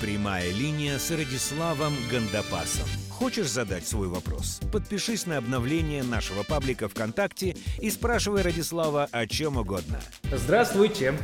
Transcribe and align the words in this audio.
Прямая 0.00 0.52
линия 0.52 0.96
с 0.96 1.10
Радиславом 1.10 1.92
Гандапасом. 2.08 2.86
Хочешь 3.10 3.50
задать 3.50 3.84
свой 3.84 4.06
вопрос? 4.06 4.60
Подпишись 4.72 5.26
на 5.26 5.38
обновление 5.38 6.04
нашего 6.04 6.44
паблика 6.44 6.88
ВКонтакте 6.88 7.56
и 7.80 7.90
спрашивай 7.90 8.42
Радислава 8.42 9.08
о 9.10 9.26
чем 9.26 9.56
угодно. 9.56 9.98
Здравствуйте. 10.30 11.14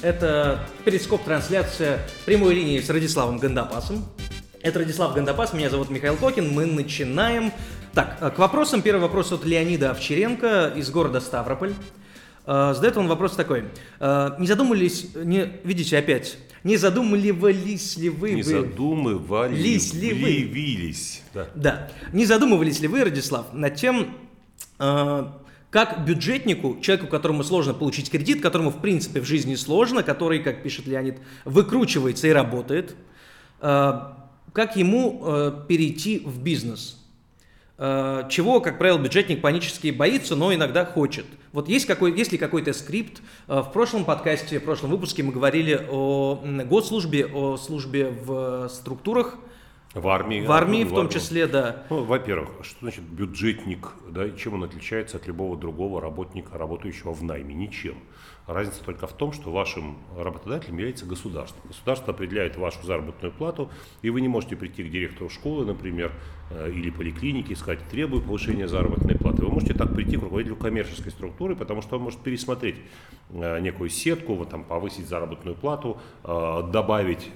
Это 0.00 0.64
перископ-трансляция 0.84 2.06
прямой 2.24 2.54
линии 2.54 2.78
с 2.80 2.88
Радиславом 2.88 3.38
Гандапасом. 3.38 4.06
Это 4.62 4.78
Радислав 4.78 5.12
Гандапас, 5.12 5.52
меня 5.52 5.68
зовут 5.68 5.90
Михаил 5.90 6.16
Кокин. 6.16 6.50
Мы 6.54 6.66
начинаем. 6.66 7.52
Так, 7.94 8.18
э, 8.20 8.30
к 8.30 8.38
вопросам. 8.38 8.80
Первый 8.82 9.00
вопрос 9.00 9.32
от 9.32 9.44
Леонида 9.44 9.90
Овчаренко 9.90 10.74
из 10.76 10.88
города 10.90 11.20
Ставрополь. 11.20 11.74
Э, 12.50 12.72
задает 12.74 12.96
он 12.96 13.06
вопрос 13.06 13.36
такой. 13.36 13.66
Э, 14.00 14.32
не 14.40 14.48
задумывались, 14.48 15.14
не, 15.14 15.52
видите 15.62 15.96
опять, 15.96 16.36
не 16.64 16.76
задумывались 16.76 17.96
ли 17.96 18.08
вы... 18.08 18.32
Не 18.32 18.42
задумывались 18.42 19.94
ли 19.94 20.12
вы? 20.12 20.42
Вились. 20.42 21.22
Да. 21.32 21.46
Да. 21.54 21.92
Не 22.12 22.26
задумывались 22.26 22.80
ли 22.80 22.88
вы, 22.88 23.04
Радислав, 23.04 23.52
над 23.52 23.76
тем, 23.76 24.16
э, 24.80 25.24
как 25.70 26.04
бюджетнику, 26.04 26.80
человеку, 26.80 27.06
которому 27.06 27.44
сложно 27.44 27.72
получить 27.72 28.10
кредит, 28.10 28.42
которому 28.42 28.70
в 28.70 28.80
принципе 28.80 29.20
в 29.20 29.24
жизни 29.24 29.54
сложно, 29.54 30.02
который, 30.02 30.40
как 30.40 30.64
пишет 30.64 30.88
Леонид, 30.88 31.18
выкручивается 31.44 32.26
и 32.26 32.30
работает, 32.30 32.96
как 33.60 34.74
ему 34.74 35.64
перейти 35.68 36.18
в 36.24 36.42
бизнес? 36.42 36.99
Э, 37.82 38.24
Чего, 38.28 38.60
как 38.60 38.76
правило, 38.78 38.98
бюджетник 38.98 39.40
панически 39.40 39.90
боится, 39.90 40.36
но 40.36 40.52
иногда 40.54 40.84
хочет. 40.84 41.24
Вот 41.52 41.66
есть, 41.66 41.86
какой, 41.86 42.12
есть 42.16 42.30
ли 42.30 42.36
какой-то 42.36 42.74
скрипт? 42.74 43.22
Э, 43.48 43.62
В 43.62 43.72
прошлом 43.72 44.04
подкасте, 44.04 44.60
в 44.60 44.64
прошлом 44.64 44.90
выпуске 44.90 45.22
мы 45.22 45.32
говорили 45.32 45.86
о 45.90 46.42
госслужбе, 46.68 47.24
о 47.26 47.56
службе 47.56 48.10
в 48.10 48.68
структурах, 48.68 49.38
В 49.94 50.06
армии. 50.08 50.44
в 50.44 50.52
армии 50.52 50.82
ну, 50.84 50.86
в 50.86 50.90
том 50.90 50.98
армии. 51.06 51.12
числе, 51.14 51.46
да. 51.46 51.84
Ну, 51.88 52.04
во-первых, 52.04 52.50
что 52.62 52.76
значит 52.82 53.02
бюджетник, 53.04 53.92
да, 54.10 54.26
и 54.26 54.36
чем 54.36 54.54
он 54.54 54.64
отличается 54.64 55.16
от 55.16 55.26
любого 55.26 55.56
другого 55.56 56.02
работника, 56.02 56.58
работающего 56.58 57.14
в 57.14 57.22
найме? 57.22 57.54
Ничем. 57.54 57.96
Разница 58.52 58.82
только 58.82 59.06
в 59.06 59.12
том, 59.12 59.32
что 59.32 59.52
вашим 59.52 59.96
работодателем 60.16 60.76
является 60.78 61.06
государство. 61.06 61.60
Государство 61.68 62.12
определяет 62.12 62.56
вашу 62.56 62.84
заработную 62.84 63.32
плату, 63.32 63.70
и 64.02 64.10
вы 64.10 64.20
не 64.20 64.26
можете 64.26 64.56
прийти 64.56 64.82
к 64.82 64.90
директору 64.90 65.30
школы, 65.30 65.64
например, 65.64 66.12
э, 66.50 66.72
или 66.72 66.90
поликлиники 66.90 67.52
и 67.52 67.54
сказать, 67.54 67.78
требую 67.90 68.22
повышения 68.22 68.66
заработной 68.66 69.14
платы. 69.14 69.44
Вы 69.44 69.52
можете 69.52 69.74
так 69.74 69.94
прийти 69.94 70.16
к 70.16 70.22
руководителю 70.22 70.56
коммерческой 70.56 71.10
структуры, 71.10 71.54
потому 71.54 71.80
что 71.80 71.96
он 71.96 72.02
может 72.02 72.20
пересмотреть 72.20 72.74
э, 73.30 73.60
некую 73.60 73.88
сетку, 73.88 74.34
вот 74.34 74.50
там 74.50 74.64
повысить 74.64 75.06
заработную 75.06 75.54
плату, 75.54 75.98
э, 76.24 76.62
добавить 76.72 77.30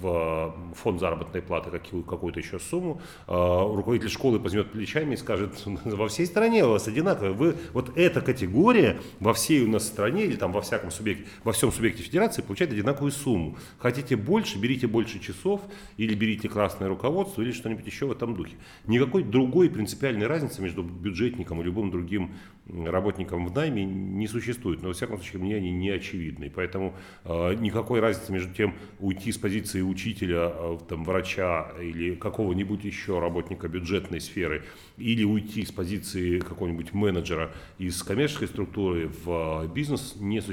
в 0.00 0.54
фонд 0.76 1.00
заработной 1.00 1.42
платы 1.42 1.70
какую- 1.70 2.04
какую-то 2.04 2.38
еще 2.38 2.60
сумму. 2.60 3.00
Руководитель 3.26 4.10
школы 4.10 4.38
возьмет 4.38 4.70
плечами 4.70 5.14
и 5.14 5.16
скажет, 5.16 5.52
во 5.84 6.06
всей 6.06 6.26
стране 6.26 6.64
у 6.64 6.70
вас 6.70 6.86
одинаково. 6.86 7.32
Вы, 7.32 7.56
вот 7.72 7.96
эта 7.96 8.20
категория 8.20 9.00
во 9.18 9.34
всей 9.34 9.64
у 9.64 9.68
нас 9.68 9.86
стране 9.86 10.24
или 10.24 10.36
там 10.36 10.52
во 10.52 10.59
всяком 10.60 10.90
субъекте, 10.90 11.24
во 11.44 11.52
всем 11.52 11.72
субъекте 11.72 12.02
федерации 12.02 12.42
получает 12.42 12.72
одинаковую 12.72 13.12
сумму. 13.12 13.56
Хотите 13.78 14.16
больше, 14.16 14.58
берите 14.58 14.86
больше 14.86 15.18
часов 15.18 15.60
или 15.96 16.14
берите 16.14 16.48
красное 16.48 16.88
руководство 16.88 17.42
или 17.42 17.52
что-нибудь 17.52 17.86
еще 17.86 18.06
в 18.06 18.12
этом 18.12 18.34
духе. 18.34 18.56
Никакой 18.86 19.22
другой 19.22 19.70
принципиальной 19.70 20.26
разницы 20.26 20.62
между 20.62 20.82
бюджетником 20.82 21.60
и 21.60 21.64
любым 21.64 21.90
другим 21.90 22.32
работником 22.68 23.46
в 23.46 23.54
найме 23.54 23.84
не 23.84 24.26
существует. 24.26 24.82
Но, 24.82 24.88
во 24.88 24.94
всяком 24.94 25.16
случае, 25.16 25.42
мне 25.42 25.56
они 25.56 25.70
не 25.70 25.90
очевидны. 25.90 26.50
Поэтому 26.54 26.94
э, 27.24 27.54
никакой 27.54 28.00
разницы 28.00 28.32
между 28.32 28.54
тем, 28.54 28.74
уйти 28.98 29.32
с 29.32 29.38
позиции 29.38 29.82
учителя, 29.82 30.52
э, 30.52 30.78
там, 30.88 31.04
врача 31.04 31.72
или 31.80 32.14
какого-нибудь 32.14 32.84
еще 32.84 33.18
работника 33.18 33.68
бюджетной 33.68 34.20
сферы, 34.20 34.64
или 34.96 35.24
уйти 35.24 35.64
с 35.64 35.72
позиции 35.72 36.40
какого-нибудь 36.40 36.92
менеджера 36.92 37.52
из 37.78 38.02
коммерческой 38.02 38.48
структуры 38.48 39.10
в 39.24 39.64
э, 39.64 39.68
бизнес 39.74 40.16
не 40.16 40.40
существует. 40.40 40.49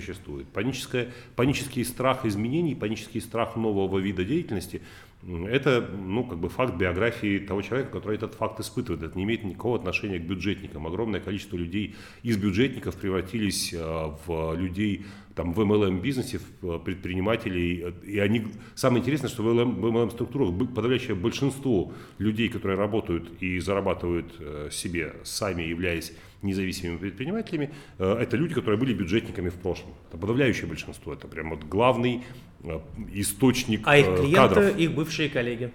Паническое, 0.54 1.12
панический 1.36 1.84
страх 1.86 2.26
изменений, 2.26 2.76
панический 2.76 3.22
страх 3.22 3.56
нового 3.56 4.00
вида 4.00 4.24
деятельности 4.24 4.82
Это, 5.24 5.82
ну, 5.82 6.24
как 6.24 6.38
бы 6.38 6.48
факт 6.48 6.76
биографии 6.76 7.40
того 7.40 7.62
человека, 7.62 7.92
который 7.92 8.16
этот 8.16 8.36
факт 8.36 8.60
испытывает. 8.60 9.04
Это 9.04 9.18
не 9.18 9.24
имеет 9.24 9.44
никакого 9.44 9.78
отношения 9.78 10.20
к 10.20 10.22
бюджетникам. 10.22 10.86
Огромное 10.86 11.20
количество 11.20 11.58
людей 11.58 11.96
из 12.24 12.38
бюджетников 12.38 12.96
превратились 12.96 13.74
э, 13.74 13.78
в 14.26 14.56
людей 14.56 15.06
там, 15.36 15.54
в 15.54 15.60
MLM-бизнесе, 15.60 16.40
в 16.62 16.76
э, 16.76 16.80
предпринимателей. 16.80 17.94
И 18.06 18.20
они, 18.20 18.48
самое 18.76 19.02
интересное, 19.02 19.30
что 19.30 19.44
в 19.44 19.48
MLM, 19.48 19.82
в 19.82 19.86
MLM-структурах 19.86 20.56
подавляющее 20.74 21.16
большинство 21.16 21.92
людей, 22.20 22.48
которые 22.48 22.78
работают 22.78 23.42
и 23.42 23.60
зарабатывают 23.60 24.34
э, 24.40 24.70
себе 24.72 25.16
сами, 25.24 25.64
являясь 25.64 26.14
независимыми 26.42 26.98
предпринимателями, 26.98 27.72
э, 27.98 28.18
это 28.22 28.38
люди, 28.38 28.54
которые 28.54 28.80
были 28.80 28.94
бюджетниками 28.94 29.50
в 29.50 29.56
прошлом. 29.56 29.92
Это 30.10 30.18
подавляющее 30.18 30.68
большинство. 30.68 31.14
Это 31.14 31.28
прям 31.28 31.50
вот 31.50 31.64
главный 31.64 32.24
э, 32.64 32.80
источник 33.14 33.82
А 33.86 33.98
их 33.98 34.08
э, 34.08 34.16
клиенты, 34.18 34.36
кадров. 34.36 34.78
их 34.78 34.94
бывшие 34.94 35.30
коллеги. 35.30 35.72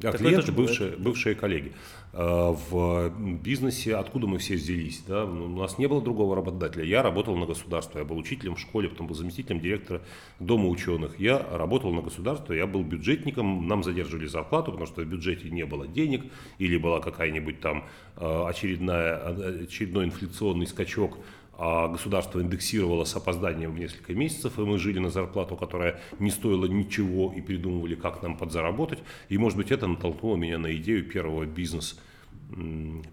Да, 0.00 0.12
Такое 0.12 0.28
клиенты, 0.28 0.52
бывает. 0.52 0.68
бывшие, 0.70 0.96
бывшие 0.96 1.34
коллеги. 1.34 1.72
Э, 2.12 2.54
В 2.70 3.12
бизнесе, 3.42 3.96
откуда 3.96 4.26
мы 4.26 4.38
все 4.38 4.54
взялись, 4.54 5.02
да, 5.06 5.26
ну, 5.26 5.44
у 5.44 5.48
нас 5.60 5.76
не 5.78 5.86
было 5.88 6.00
другого 6.00 6.34
работодателя. 6.34 6.84
Я 6.84 7.02
работал 7.02 7.36
на 7.36 7.44
государство, 7.46 7.98
я 7.98 8.04
был 8.04 8.16
учителем 8.16 8.54
в 8.54 8.60
школе, 8.60 8.88
потом 8.88 9.06
был 9.06 9.14
заместителем 9.14 9.60
директора 9.60 10.00
Дома 10.38 10.68
ученых. 10.68 11.20
Я 11.20 11.38
работал 11.52 11.92
на 11.92 12.00
государство, 12.00 12.52
я 12.54 12.66
был 12.66 12.82
бюджетником, 12.82 13.68
нам 13.68 13.82
задерживали 13.84 14.26
зарплату, 14.26 14.70
потому 14.72 14.86
что 14.86 15.02
в 15.02 15.06
бюджете 15.06 15.50
не 15.50 15.66
было 15.66 15.86
денег, 15.86 16.24
или 16.58 16.78
была 16.78 17.00
какая-нибудь 17.00 17.60
там 17.60 17.84
э, 18.16 18.44
очередная, 18.48 19.16
э, 19.18 19.64
очередной 19.64 20.06
инфляционный 20.06 20.66
скачок, 20.66 21.18
а 21.62 21.88
государство 21.88 22.40
индексировало 22.40 23.04
с 23.04 23.14
опозданием 23.14 23.72
в 23.72 23.78
несколько 23.78 24.14
месяцев, 24.14 24.58
и 24.58 24.62
мы 24.62 24.78
жили 24.78 24.98
на 24.98 25.10
зарплату, 25.10 25.56
которая 25.56 26.00
не 26.18 26.30
стоила 26.30 26.64
ничего, 26.64 27.34
и 27.36 27.42
придумывали, 27.42 27.96
как 27.96 28.22
нам 28.22 28.38
подзаработать. 28.38 29.00
И, 29.28 29.36
может 29.36 29.58
быть, 29.58 29.70
это 29.70 29.86
натолкнуло 29.86 30.36
меня 30.36 30.56
на 30.56 30.74
идею 30.76 31.04
первого 31.04 31.44
бизнеса, 31.44 31.96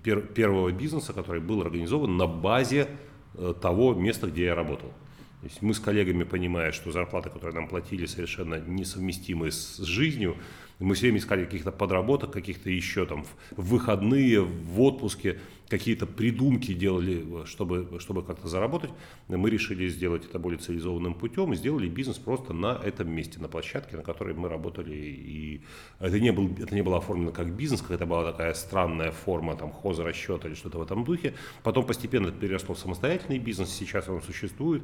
пер- 0.02 0.34
первого 0.34 0.72
бизнеса, 0.72 1.12
который 1.12 1.42
был 1.42 1.60
организован 1.60 2.16
на 2.16 2.26
базе 2.26 2.88
э, 3.34 3.54
того 3.62 3.94
места, 3.94 4.28
где 4.28 4.46
я 4.46 4.56
работал. 4.56 4.94
То 5.42 5.48
есть 5.48 5.62
мы 5.62 5.74
с 5.74 5.80
коллегами, 5.80 6.24
понимая, 6.24 6.72
что 6.72 6.94
зарплаты, 6.94 7.30
которые 7.30 7.54
нам 7.54 7.68
платили, 7.68 8.06
совершенно 8.06 8.62
несовместимы 8.62 9.52
с 9.52 9.78
жизнью, 9.80 10.38
мы 10.80 10.96
все 10.96 11.08
время 11.08 11.18
искали 11.18 11.44
каких-то 11.44 11.72
подработок, 11.72 12.32
каких-то 12.32 12.70
еще 12.70 13.06
там 13.06 13.24
в 13.24 13.72
выходные, 13.72 14.42
в 14.42 14.82
отпуске, 14.82 15.40
какие-то 15.70 16.06
придумки 16.06 16.74
делали, 16.74 17.46
чтобы, 17.46 18.00
чтобы 18.00 18.24
как-то 18.24 18.48
заработать. 18.48 18.92
Мы 19.28 19.50
решили 19.50 19.88
сделать 19.90 20.26
это 20.26 20.40
более 20.40 20.60
цивилизованным 20.60 21.14
путем 21.14 21.54
и 21.54 21.56
сделали 21.56 21.90
бизнес 21.90 22.18
просто 22.18 22.54
на 22.54 22.80
этом 22.84 23.10
месте, 23.12 23.40
на 23.40 23.48
площадке, 23.48 23.98
на 23.98 24.04
которой 24.04 24.34
мы 24.34 24.50
работали. 24.50 24.96
И 24.96 25.62
это 26.00 26.20
не, 26.20 26.32
был, 26.32 26.50
это 26.58 26.74
не 26.74 26.82
было 26.82 26.98
оформлено 26.98 27.32
как 27.32 27.54
бизнес, 27.56 27.82
как 27.82 27.92
это 27.92 28.06
была 28.06 28.32
такая 28.32 28.54
странная 28.54 29.12
форма 29.12 29.56
там, 29.56 29.72
хозрасчета 29.72 30.48
или 30.48 30.56
что-то 30.56 30.80
в 30.80 30.82
этом 30.82 31.04
духе. 31.04 31.34
Потом 31.64 31.86
постепенно 31.86 32.28
это 32.28 32.38
переросло 32.38 32.76
в 32.76 32.80
самостоятельный 32.80 33.40
бизнес, 33.40 33.70
сейчас 33.70 34.08
он 34.08 34.22
существует, 34.22 34.84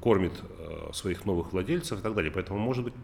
кормит 0.00 0.32
э, 0.58 0.90
своих 0.92 1.24
новых 1.24 1.52
владельцев 1.52 1.98
и 1.98 2.02
так 2.02 2.14
далее. 2.14 2.30
Поэтому, 2.30 2.58
может 2.58 2.84
быть, 2.84 2.94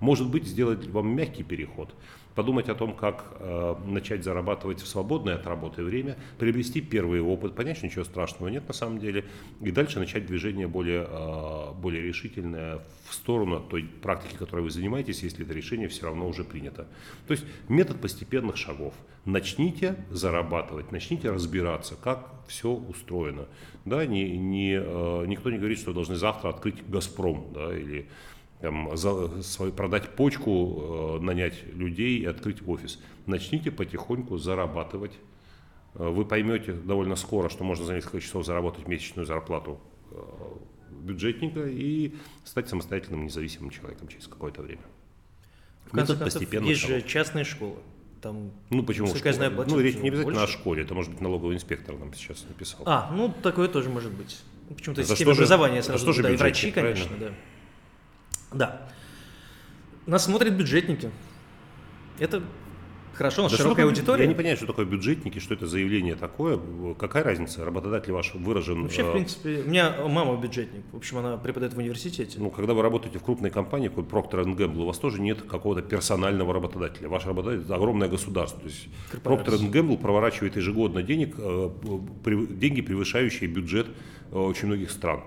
может 0.00 0.28
быть 0.30 0.46
сделать 0.46 0.86
вам 0.88 1.14
мягкий 1.14 1.42
переход, 1.42 1.94
подумать 2.34 2.68
о 2.68 2.74
том, 2.74 2.94
как 2.94 3.24
э, 3.38 3.74
начать 3.86 4.24
зарабатывать 4.24 4.80
в 4.80 4.86
свободное 4.86 5.34
от 5.34 5.46
работы 5.46 5.82
время, 5.82 6.16
приобрести 6.38 6.80
первый 6.80 7.20
опыт, 7.20 7.54
понять, 7.54 7.78
что 7.78 7.86
ничего 7.86 8.04
страшного 8.04 8.48
нет 8.48 8.66
на 8.66 8.74
самом 8.74 8.98
деле, 8.98 9.24
и 9.60 9.70
дальше 9.70 9.98
начать 9.98 10.26
движение 10.26 10.66
более, 10.66 11.06
э, 11.08 11.72
более 11.74 12.02
решительное 12.02 12.80
в 13.08 13.14
сторону 13.14 13.60
той 13.60 13.84
практики, 13.84 14.36
которой 14.36 14.60
вы 14.60 14.70
занимаетесь, 14.70 15.22
если 15.22 15.44
это 15.44 15.52
решение 15.52 15.88
все 15.88 16.06
равно 16.06 16.26
уже 16.26 16.44
принято. 16.44 16.86
То 17.26 17.32
есть 17.32 17.44
метод 17.68 18.00
постепенных 18.00 18.56
шагов. 18.56 18.94
Начните 19.24 19.96
зарабатывать, 20.10 20.90
начните 20.90 21.30
разбираться, 21.30 21.94
как 22.02 22.30
все 22.48 22.70
устроено. 22.70 23.46
Да, 23.84 24.06
не, 24.06 24.36
не, 24.38 24.74
э, 24.74 25.24
никто 25.26 25.50
не 25.50 25.58
говорит, 25.58 25.78
что 25.78 25.90
вы 25.90 25.94
должны 25.94 26.16
завтра 26.16 26.48
открыть 26.48 26.88
«Газпром» 26.88 27.52
да, 27.54 27.76
или 27.76 28.08
там, 28.62 28.96
за- 28.96 29.42
свой- 29.42 29.72
продать 29.72 30.10
почку, 30.10 31.18
э, 31.20 31.22
нанять 31.24 31.54
людей 31.74 32.18
и 32.20 32.24
открыть 32.24 32.66
офис. 32.66 33.00
Начните 33.26 33.70
потихоньку 33.70 34.38
зарабатывать. 34.38 35.12
Э, 35.94 36.08
Вы 36.08 36.24
поймете 36.24 36.72
довольно 36.72 37.16
скоро, 37.16 37.48
что 37.50 37.64
можно 37.64 37.84
за 37.84 37.94
несколько 37.94 38.20
часов 38.20 38.46
заработать 38.46 38.86
месячную 38.88 39.26
зарплату 39.26 39.80
э, 40.12 40.16
бюджетника 40.90 41.64
и 41.66 42.14
стать 42.44 42.68
самостоятельным 42.68 43.24
независимым 43.24 43.70
человеком 43.70 44.08
через 44.08 44.28
какое-то 44.28 44.62
время. 44.62 44.82
В 45.86 45.90
конце 45.90 46.12
Метод 46.14 46.18
концов, 46.18 46.40
постепенных 46.40 46.68
есть 46.70 46.80
же 46.82 46.86
шагов. 46.88 47.06
частные 47.08 47.44
школы. 47.44 47.76
Там, 48.22 48.52
Ну 48.70 48.84
почему? 48.84 49.08
школа? 49.08 49.32
знаю, 49.32 49.52
ну, 49.66 49.80
речь 49.80 49.96
не 49.96 50.08
обязательно 50.10 50.38
больше. 50.38 50.40
о 50.40 50.46
школе, 50.46 50.82
это 50.84 50.94
может 50.94 51.10
быть 51.10 51.20
налоговый 51.20 51.56
инспектор 51.56 51.98
нам 51.98 52.14
сейчас 52.14 52.44
написал. 52.48 52.82
А, 52.86 53.10
ну 53.12 53.34
такое 53.42 53.66
тоже 53.66 53.90
может 53.90 54.12
быть. 54.12 54.40
Почему-то 54.68 55.02
За 55.02 55.08
система 55.08 55.34
что 55.34 55.34
же- 55.34 55.40
образования 55.42 55.82
за 55.82 55.88
сразу 55.88 56.04
что 56.04 56.12
же 56.12 56.22
да, 56.22 56.30
бюджетник, 56.30 56.40
врачи, 56.40 56.70
конечно, 56.70 57.16
да. 57.18 57.34
Да. 58.54 58.88
Нас 60.06 60.24
смотрят 60.24 60.54
бюджетники. 60.54 61.10
Это 62.18 62.42
Хорошо, 63.14 63.42
у 63.42 63.44
нас 63.44 63.52
Да 63.52 63.58
широкая 63.58 63.84
такое- 63.84 63.92
аудитория. 63.92 64.22
Я 64.24 64.28
не 64.28 64.34
понимаю, 64.34 64.56
что 64.56 64.66
такое 64.66 64.86
бюджетники, 64.86 65.38
что 65.38 65.54
это 65.54 65.66
заявление 65.66 66.14
такое. 66.14 66.58
Какая 66.98 67.22
разница? 67.22 67.64
Работодатель 67.64 68.12
ваш 68.12 68.34
выражен... 68.34 68.82
Вообще, 68.82 69.02
э, 69.02 69.08
в 69.08 69.12
принципе, 69.12 69.62
у 69.66 69.68
меня 69.68 69.94
мама 70.08 70.40
бюджетник. 70.40 70.82
В 70.92 70.96
общем, 70.96 71.18
она 71.18 71.36
преподает 71.36 71.74
в 71.74 71.78
университете. 71.78 72.38
Ну, 72.40 72.50
когда 72.50 72.72
вы 72.72 72.82
работаете 72.82 73.18
в 73.18 73.22
крупной 73.22 73.50
компании, 73.50 73.88
какой 73.88 74.04
Procter 74.04 74.44
Gamble, 74.56 74.82
у 74.82 74.86
вас 74.86 74.98
тоже 74.98 75.20
нет 75.20 75.42
какого-то 75.42 75.82
персонального 75.82 76.54
работодателя. 76.54 77.08
Ваш 77.08 77.26
работодатель– 77.26 77.64
это 77.64 77.74
огромное 77.74 78.08
государство. 78.08 78.60
То 78.60 78.68
есть 78.68 78.88
Корпорация. 79.10 79.58
Procter 79.58 79.70
Gamble 79.70 79.98
проворачивает 79.98 80.56
ежегодно 80.56 81.02
денег, 81.02 81.34
э, 81.36 81.70
деньги, 82.24 82.80
превышающие 82.80 83.48
бюджет 83.48 83.88
э, 84.30 84.38
очень 84.38 84.68
многих 84.68 84.90
стран. 84.90 85.22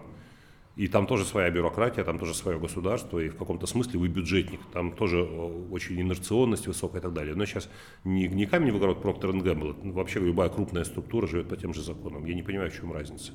И 0.76 0.88
там 0.90 1.08
тоже 1.08 1.24
своя 1.24 1.50
бюрократия, 1.50 2.04
там 2.04 2.20
тоже 2.20 2.34
свое 2.34 2.60
государство, 2.60 3.20
и 3.20 3.30
в 3.30 3.38
каком-то 3.38 3.66
смысле 3.66 3.98
вы 3.98 4.10
бюджетник. 4.10 4.60
Там 4.74 4.92
тоже 4.92 5.20
э, 5.20 5.68
очень 5.72 6.00
инерционность 6.02 6.68
высокая 6.68 7.00
и 7.00 7.04
так 7.04 7.14
далее. 7.14 7.34
Но 7.34 7.46
сейчас 7.46 7.70
не, 8.04 8.28
не 8.28 8.46
камень 8.46 8.74
в 8.74 8.76
огород 8.76 9.04
Procter 9.04 9.32
Gamble, 9.32 9.94
вообще 9.94 10.20
любая 10.20 10.50
крупная 10.50 10.84
структура 10.84 11.28
живет 11.28 11.48
по 11.48 11.56
тем 11.56 11.74
же 11.74 11.82
законам. 11.82 12.26
Я 12.26 12.34
не 12.34 12.44
понимаю, 12.44 12.72
в 12.72 12.76
чем 12.76 12.92
разница. 12.92 13.32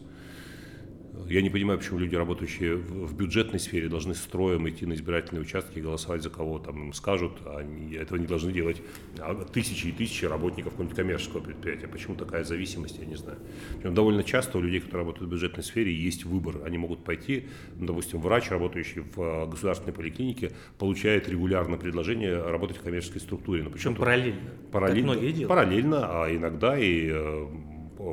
Я 1.29 1.43
не 1.43 1.51
понимаю, 1.51 1.79
почему 1.79 1.99
люди, 1.99 2.15
работающие 2.17 2.77
в 2.77 3.15
бюджетной 3.15 3.61
сфере, 3.61 3.89
должны 3.89 4.15
строем 4.15 4.69
идти 4.69 4.87
на 4.87 4.95
избирательные 4.95 5.43
участки 5.43 5.79
и 5.79 5.83
голосовать 5.83 6.23
за 6.23 6.31
кого 6.31 6.59
там 6.59 6.87
им 6.87 6.93
скажут. 6.93 7.33
а 7.45 7.59
Они 7.59 7.95
этого 7.95 8.19
не 8.19 8.27
должны 8.27 8.53
делать 8.53 8.83
а, 9.19 9.35
тысячи 9.45 9.89
и 9.89 9.93
тысячи 9.93 10.25
работников 10.25 10.73
какого-нибудь 10.73 10.97
коммерческого 10.97 11.41
предприятия. 11.41 11.87
Почему 11.89 12.17
такая 12.17 12.45
зависимость, 12.45 12.99
я 12.99 13.07
не 13.07 13.17
знаю. 13.17 13.39
Причем 13.79 13.95
довольно 13.95 14.25
часто 14.25 14.59
у 14.59 14.61
людей, 14.61 14.81
которые 14.81 15.05
работают 15.05 15.29
в 15.29 15.33
бюджетной 15.33 15.63
сфере, 15.65 15.93
есть 15.95 16.25
выбор. 16.25 16.63
Они 16.65 16.79
могут 16.79 17.05
пойти, 17.05 17.47
ну, 17.77 17.87
допустим, 17.87 18.21
врач, 18.21 18.51
работающий 18.51 19.03
в 19.03 19.19
а, 19.19 19.47
государственной 19.47 19.93
поликлинике, 19.93 20.53
получает 20.79 21.29
регулярно 21.29 21.77
предложение 21.77 22.41
работать 22.43 22.77
в 22.79 22.83
коммерческой 22.83 23.21
структуре. 23.21 23.63
Но 23.63 23.71
Причем 23.71 23.95
почему-то- 23.95 24.01
параллельно. 24.01 24.51
Параллельно, 24.73 25.49
параллельно, 25.49 26.23
а 26.25 26.35
иногда 26.35 26.79
и 26.79 27.09
э, 27.13 27.47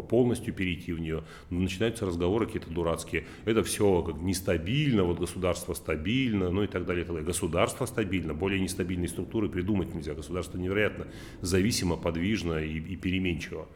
полностью 0.09 0.53
перейти 0.53 0.93
в 0.93 0.99
нее. 0.99 1.23
Но 1.49 1.59
начинаются 1.59 2.05
разговоры 2.05 2.45
какие-то 2.45 2.69
дурацкие. 2.69 3.25
Это 3.45 3.63
все 3.63 4.01
как 4.01 4.15
нестабильно, 4.21 5.03
вот 5.03 5.19
государство 5.19 5.73
стабильно, 5.73 6.49
ну 6.49 6.63
и 6.63 6.67
так 6.67 6.85
далее. 6.85 7.03
и 7.03 7.05
так 7.05 7.15
далее. 7.15 7.27
Государство 7.27 7.85
стабильно, 7.85 8.33
более 8.33 8.59
нестабильные 8.59 9.07
структуры 9.07 9.49
придумать 9.49 9.93
нельзя. 9.93 10.13
Государство 10.13 10.57
невероятно 10.57 11.07
зависимо, 11.41 11.97
подвижно 11.97 12.63
и, 12.63 12.77
и 12.77 12.95
переменчиво. 12.95 13.67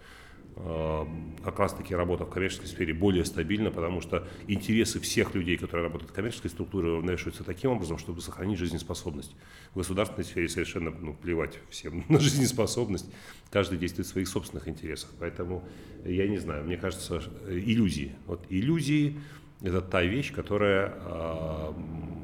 Э, 0.56 1.06
Как 1.44 1.58
раз 1.60 1.74
таки 1.74 1.96
работа 1.96 2.26
в 2.26 2.30
коммерческой 2.30 2.68
сфере 2.68 2.94
более 2.94 3.26
стабильна, 3.26 3.72
потому 3.72 4.02
что 4.02 4.28
интересы 4.48 5.00
всех 5.00 5.34
людей, 5.34 5.58
которые 5.58 5.86
работают 5.88 6.12
в 6.12 6.14
коммерческой 6.14 6.50
структуре, 6.50 6.90
уравновешиваются 6.90 7.44
таким 7.44 7.72
образом, 7.72 7.98
чтобы 7.98 8.22
сохранить 8.22 8.60
жизнеспособность. 8.60 9.36
В 9.74 9.78
государственной 9.78 10.24
сфере 10.24 10.50
совершенно 10.50 10.92
ну, 10.92 11.14
плевать 11.14 11.60
всем 11.70 12.06
на 12.10 12.20
жизнеспособность. 12.20 13.10
Каждый 13.50 13.78
действует 13.80 14.08
в 14.08 14.12
своих 14.12 14.28
собственных 14.28 14.68
интересах. 14.68 15.10
Поэтому 15.20 15.64
я 16.06 16.28
не 16.28 16.38
знаю, 16.38 16.64
мне 16.66 16.78
кажется, 16.78 17.22
э, 17.46 17.58
иллюзии. 17.58 18.16
Вот 18.28 18.46
иллюзии– 18.50 19.20
это 19.64 19.82
та 19.82 20.02
вещь, 20.02 20.32
которая 20.34 20.94
а, 21.06 21.74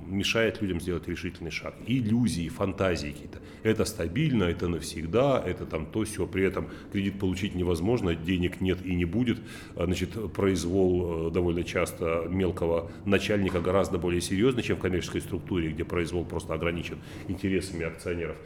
мешает 0.07 0.61
людям 0.61 0.79
сделать 0.79 1.07
решительный 1.07 1.51
шаг. 1.51 1.75
Иллюзии, 1.85 2.49
фантазии 2.49 3.09
какие-то. 3.09 3.39
Это 3.63 3.85
стабильно, 3.85 4.45
это 4.45 4.67
навсегда, 4.67 5.43
это 5.45 5.65
там 5.65 5.85
то 5.85 6.03
все. 6.03 6.25
При 6.25 6.43
этом 6.43 6.67
кредит 6.91 7.19
получить 7.19 7.55
невозможно, 7.55 8.15
денег 8.15 8.61
нет 8.61 8.79
и 8.85 8.95
не 8.95 9.05
будет. 9.05 9.39
А, 9.75 9.85
Значит, 9.85 10.33
произвол 10.33 11.27
э, 11.27 11.31
довольно 11.31 11.63
часто 11.63 12.25
мелкого 12.29 12.91
начальника 13.05 13.61
гораздо 13.61 13.97
более 13.97 14.21
серьезный, 14.21 14.63
чем 14.63 14.77
в 14.77 14.79
коммерческой 14.79 15.21
структуре, 15.21 15.69
где 15.69 15.85
произвол 15.85 16.25
просто 16.25 16.53
ограничен 16.53 16.97
интересами 17.27 17.85
акционеров. 17.85 18.37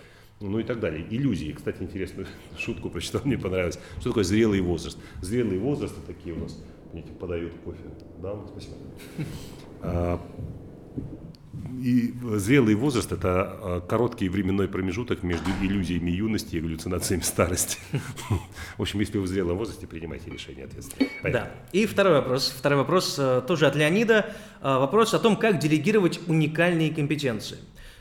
Ну 0.41 0.59
и 0.59 0.63
так 0.63 0.79
далее. 0.79 1.05
Иллюзии. 1.09 1.51
Кстати, 1.51 1.81
интересную 1.83 2.27
шутку 2.57 2.89
прочитал, 2.89 3.21
мне 3.23 3.37
понравилось. 3.37 3.79
Что 3.99 4.09
такое 4.09 4.23
зрелый 4.23 4.59
возраст? 4.61 4.97
Зрелый 5.21 5.59
возраст 5.59 5.95
это 5.97 6.13
такие 6.13 6.35
у 6.35 6.39
нас, 6.39 6.61
видите, 6.93 7.13
подают 7.13 7.53
кофе. 7.63 7.83
Да, 8.21 8.35
спасибо. 8.47 8.75
А, 9.83 10.19
И 11.83 12.13
зрелый 12.35 12.75
возраст– 12.75 13.11
это 13.13 13.29
а, 13.31 13.81
короткий 13.81 14.29
временной 14.29 14.67
промежуток 14.67 15.23
между 15.23 15.49
иллюзиями 15.61 16.11
юности 16.11 16.57
и 16.57 16.59
галлюцинациями 16.59 17.21
старости. 17.21 17.79
В 18.77 18.81
общем, 18.83 18.99
если 18.99 19.17
вы 19.17 19.23
в 19.23 19.27
зрелом 19.27 19.57
возрасте, 19.57 19.87
принимайте 19.87 20.29
решение 20.29 20.65
ответственно. 20.65 21.09
Да. 21.23 21.51
И 21.71 21.87
второй 21.87 22.13
вопрос. 22.13 22.53
Второй 22.55 22.77
вопрос 22.77 23.15
э, 23.17 23.41
тоже 23.47 23.65
от 23.65 23.75
Леонида. 23.75 24.35
Э, 24.61 24.77
Вопрос 24.77 25.15
о 25.15 25.19
том, 25.19 25.35
как 25.35 25.57
делегировать 25.57 26.19
уникальные 26.27 26.93
компетенции, 26.93 27.57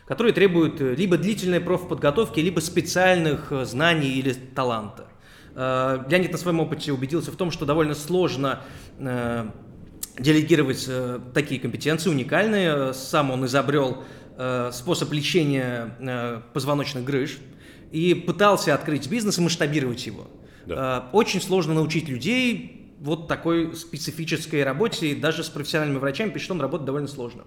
которые 0.06 0.34
требуют 0.34 0.80
э, 0.82 0.94
либо 0.94 1.16
длительной 1.16 1.60
профподготовки, 1.60 2.40
либо 2.40 2.60
специальных 2.60 3.52
знаний 3.64 4.18
или 4.18 4.34
таланта. 4.34 5.06
Э, 5.54 6.04
Леонид 6.08 6.32
на 6.32 6.38
своем 6.38 6.60
опыте 6.60 6.92
убедился 6.92 7.32
в 7.32 7.36
том, 7.36 7.50
что 7.50 7.66
довольно 7.66 7.94
сложно 7.94 8.60
э, 8.98 9.46
делегировать 10.18 10.84
э, 10.88 11.20
такие 11.34 11.60
компетенции 11.60 12.10
уникальные. 12.10 12.94
Сам 12.94 13.30
он 13.30 13.46
изобрел 13.46 14.04
способ 14.72 15.12
лечения 15.12 16.42
позвоночных 16.54 17.04
грыж 17.04 17.36
и 17.92 18.14
пытался 18.14 18.72
открыть 18.72 19.06
бизнес 19.06 19.36
и 19.36 19.42
масштабировать 19.42 20.06
его. 20.06 20.28
Да. 20.64 21.10
Очень 21.12 21.42
сложно 21.42 21.74
научить 21.74 22.08
людей 22.08 22.94
вот 23.00 23.28
такой 23.28 23.76
специфической 23.76 24.64
работе, 24.64 25.08
и 25.08 25.14
даже 25.14 25.44
с 25.44 25.50
профессиональными 25.50 25.98
врачами, 25.98 26.30
пишет 26.30 26.52
он, 26.52 26.62
работать 26.62 26.86
довольно 26.86 27.08
сложно. 27.08 27.44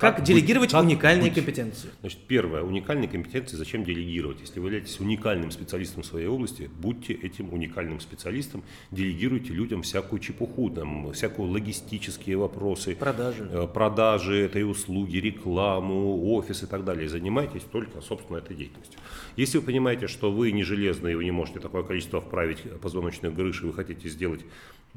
Как, 0.00 0.16
Как 0.16 0.24
делегировать 0.24 0.70
быть- 0.70 0.72
как 0.72 0.82
уникальные 0.82 1.24
быть? 1.26 1.34
компетенции? 1.34 1.90
Значит, 2.00 2.20
первое, 2.26 2.62
уникальные 2.62 3.06
компетенции 3.08 3.56
зачем 3.56 3.84
делегировать? 3.84 4.40
Если 4.40 4.58
вы 4.58 4.68
являетесь 4.68 4.98
уникальным 4.98 5.50
специалистом 5.50 6.02
в 6.02 6.06
своей 6.06 6.26
области, 6.26 6.70
будьте 6.80 7.12
этим 7.12 7.52
уникальным 7.52 8.00
специалистом, 8.00 8.62
делегируйте 8.90 9.52
людям 9.52 9.82
всякую 9.82 10.20
чепуху, 10.20 10.70
там, 10.70 11.12
всякую 11.12 11.50
логистические 11.50 12.38
вопросы, 12.38 12.96
Продажи. 12.96 13.46
э, 13.52 13.66
продажи 13.66 14.36
этой 14.40 14.62
услуги, 14.64 15.18
рекламу, 15.18 16.32
офис 16.34 16.62
и 16.62 16.66
так 16.66 16.82
далее. 16.84 17.06
Занимайтесь 17.06 17.62
только, 17.70 18.00
собственно, 18.00 18.38
этой 18.38 18.56
деятельностью. 18.56 18.98
Если 19.36 19.58
вы 19.58 19.64
понимаете, 19.64 20.06
что 20.06 20.32
вы 20.32 20.50
не 20.52 20.62
железный, 20.64 21.12
и 21.12 21.14
вы 21.14 21.24
не 21.24 21.30
можете 21.30 21.60
такое 21.60 21.82
количество 21.82 22.22
вправить 22.22 22.62
позвоночных 22.80 23.34
грыж, 23.34 23.62
и 23.62 23.66
вы 23.66 23.74
хотите 23.74 24.08
сделать 24.08 24.40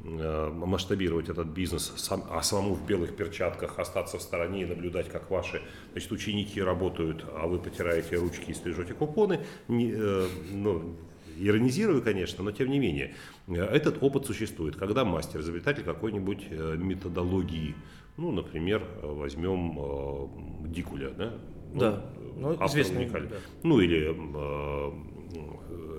э, 0.02 0.50
масштабировать 0.54 1.28
этот 1.28 1.48
бизнес, 1.48 1.92
сам, 1.96 2.24
а 2.30 2.42
самому 2.42 2.74
в 2.74 2.86
белых 2.86 3.14
перчатках 3.14 3.78
остаться 3.78 4.18
в 4.18 4.22
стороне 4.22 4.62
и 4.62 4.64
наблюдать, 4.64 4.93
как 5.02 5.30
ваши 5.30 5.62
значит, 5.92 6.12
ученики 6.12 6.62
работают, 6.62 7.24
а 7.34 7.46
вы 7.46 7.58
потираете 7.58 8.16
ручки 8.16 8.50
и 8.50 8.54
стрижете 8.54 8.94
купоны, 8.94 9.40
не, 9.68 9.92
э, 9.94 10.26
ну, 10.52 10.96
иронизирую, 11.38 12.02
конечно, 12.02 12.44
но 12.44 12.52
тем 12.52 12.70
не 12.70 12.78
менее, 12.78 13.14
э, 13.48 13.54
этот 13.54 14.02
опыт 14.02 14.26
существует. 14.26 14.76
Когда 14.76 15.04
мастер, 15.04 15.40
изобретатель 15.40 15.82
какой-нибудь 15.84 16.46
э, 16.50 16.76
методологии, 16.76 17.74
ну, 18.16 18.30
например, 18.30 18.82
э, 19.02 19.06
возьмем 19.06 19.78
э, 19.78 20.68
Дикуля, 20.68 21.10
да? 21.10 21.34
Да, 21.74 22.06
ну, 22.36 22.50
автор 22.52 22.68
известный, 22.68 23.04
уникальный. 23.04 23.30
да. 23.30 23.36
Ну, 23.64 23.80
или 23.80 24.14
э, 24.14 24.92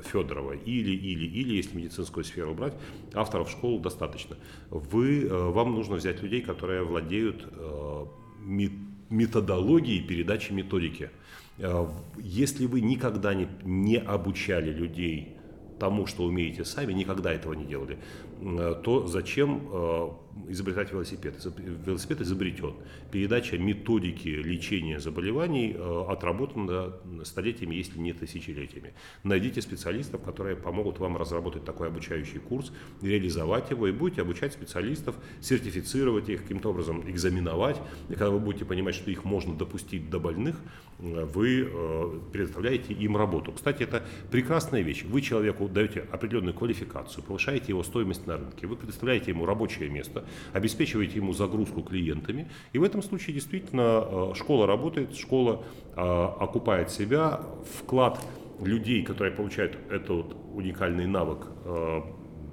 Федорова, 0.04 0.54
или, 0.54 0.92
или, 0.92 1.26
или, 1.26 1.56
если 1.56 1.76
медицинскую 1.76 2.24
сферу 2.24 2.54
брать, 2.54 2.74
авторов 3.14 3.50
школ 3.50 3.80
достаточно. 3.80 4.38
Вы, 4.70 5.26
э, 5.26 5.28
вам 5.28 5.74
нужно 5.74 5.96
взять 5.96 6.22
людей, 6.22 6.42
которые 6.42 6.84
владеют 6.84 7.48
э, 7.52 8.06
ме- 8.46 8.72
методологией 9.10 10.02
передачи 10.08 10.54
методики. 10.54 11.10
Э, 11.58 11.88
Если 12.18 12.66
вы 12.68 12.82
никогда 12.82 13.34
не, 13.34 13.48
не 13.64 13.98
обучали 13.98 14.72
людей 14.72 15.36
тому, 15.80 16.06
что 16.08 16.24
умеете 16.24 16.64
сами, 16.64 16.94
никогда 16.94 17.34
этого 17.34 17.54
не 17.54 17.66
делали, 17.66 17.98
то 18.84 19.08
зачем 19.08 19.70
э, 19.72 20.10
изобретать 20.50 20.92
велосипед? 20.92 21.36
Велосипед 21.86 22.22
изобретен. 22.22 22.74
Передача 23.12 23.58
методики 23.58 24.28
лечения 24.28 25.00
заболеваний 25.00 25.74
э, 25.74 26.06
отработана 26.10 26.94
столетиями, 27.24 27.76
если 27.76 27.98
не 28.00 28.14
тысячелетиями. 28.14 28.94
Найдите 29.24 29.62
специалистов, 29.62 30.22
которые 30.24 30.56
помогут 30.58 31.00
вам 31.00 31.18
разработать 31.18 31.64
такой 31.64 31.88
обучающий 31.88 32.40
курс, 32.40 32.72
реализовать 33.02 33.72
его, 33.72 33.88
и 33.88 33.92
будете 33.92 34.22
обучать 34.22 34.54
специалистов, 34.54 35.16
сертифицировать 35.42 36.30
их, 36.30 36.42
каким-то 36.42 36.70
образом 36.70 37.10
экзаменовать. 37.10 37.78
И 38.10 38.14
когда 38.14 38.32
вы 38.32 38.40
будете 38.40 38.66
понимать, 38.66 38.96
что 38.96 39.10
их 39.12 39.24
можно 39.24 39.56
допустить 39.56 40.10
до 40.10 40.20
больных, 40.20 40.58
э, 41.00 41.26
вы 41.26 41.70
э, 41.70 42.20
предоставляете 42.34 42.94
им 42.94 43.16
работу. 43.16 43.54
Кстати, 43.54 43.84
это 43.84 44.04
прекрасная 44.30 44.82
вещь. 44.82 45.06
Вы 45.06 45.22
человеку 45.22 45.70
даете 45.70 46.06
определенную 46.12 46.54
квалификацию, 46.54 47.24
повышаете 47.24 47.68
его 47.70 47.84
стоимость 47.84 48.25
на 48.26 48.38
рынке, 48.38 48.68
вы 48.68 48.76
предоставляете 48.76 49.32
ему 49.32 49.46
рабочее 49.46 49.90
место, 49.90 50.26
обеспечиваете 50.54 51.16
ему 51.16 51.34
загрузку 51.34 51.82
клиентами. 51.82 52.50
И 52.74 52.78
в 52.78 52.84
этом 52.84 53.02
случае 53.02 53.34
действительно 53.34 54.04
э, 54.32 54.34
школа 54.36 54.68
работает, 54.68 55.16
школа 55.16 55.64
э, 55.96 56.00
окупает 56.00 56.92
себя, 56.92 57.42
вклад 57.80 58.20
людей, 58.62 59.04
которые 59.04 59.34
получают 59.34 59.78
этот 59.90 60.36
уникальный 60.54 61.08
навык, 61.08 61.48
э, 61.66 62.02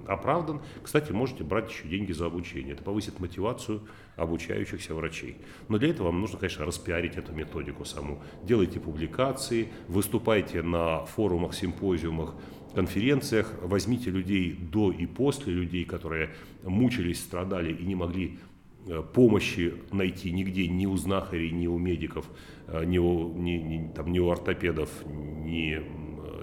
оправдан, 0.06 0.60
кстати, 0.82 1.12
можете 1.12 1.44
брать 1.44 1.70
еще 1.70 1.88
деньги 1.88 2.12
за 2.12 2.26
обучение. 2.26 2.74
Это 2.74 2.82
повысит 2.82 3.20
мотивацию 3.20 3.82
обучающихся 4.16 4.94
врачей. 4.94 5.38
Но 5.68 5.78
для 5.78 5.90
этого 5.90 6.08
вам 6.08 6.20
нужно, 6.20 6.38
конечно, 6.38 6.64
распиарить 6.64 7.16
эту 7.16 7.32
методику 7.32 7.84
саму. 7.84 8.22
Делайте 8.42 8.80
публикации, 8.80 9.68
выступайте 9.88 10.62
на 10.62 11.04
форумах, 11.04 11.54
симпозиумах, 11.54 12.34
конференциях, 12.72 13.52
возьмите 13.62 14.10
людей 14.10 14.52
до 14.52 14.90
и 14.92 15.06
после, 15.06 15.52
людей, 15.52 15.84
которые 15.84 16.30
мучились, 16.62 17.20
страдали 17.20 17.72
и 17.72 17.84
не 17.84 17.94
могли 17.94 18.38
э, 18.86 19.02
помощи 19.14 19.74
найти 19.92 20.30
нигде 20.32 20.68
ни 20.68 20.86
у 20.86 20.96
знахарей, 20.96 21.50
ни 21.50 21.66
у 21.66 21.78
медиков, 21.78 22.26
э, 22.66 22.84
ни 22.84 22.98
у, 22.98 23.32
ни, 23.36 23.52
ни, 23.52 23.92
там, 23.92 24.10
ни 24.12 24.18
у 24.18 24.30
ортопедов, 24.30 24.90
ни 25.06 25.80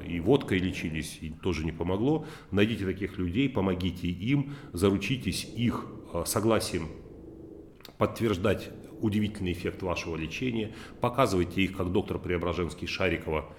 и 0.09 0.19
водкой 0.19 0.59
лечились, 0.59 1.19
и 1.21 1.29
тоже 1.29 1.63
не 1.63 1.71
помогло. 1.71 2.25
Найдите 2.51 2.85
таких 2.85 3.17
людей, 3.17 3.47
помогите 3.47 4.07
им, 4.07 4.53
заручитесь 4.73 5.45
их 5.55 5.85
э, 6.13 6.23
согласием 6.25 6.87
подтверждать 7.97 8.71
удивительный 9.01 9.51
эффект 9.51 9.81
вашего 9.81 10.15
лечения, 10.15 10.73
показывайте 10.99 11.61
их, 11.61 11.77
как 11.77 11.91
доктор 11.91 12.19
Преображенский 12.19 12.87
Шарикова, 12.87 13.53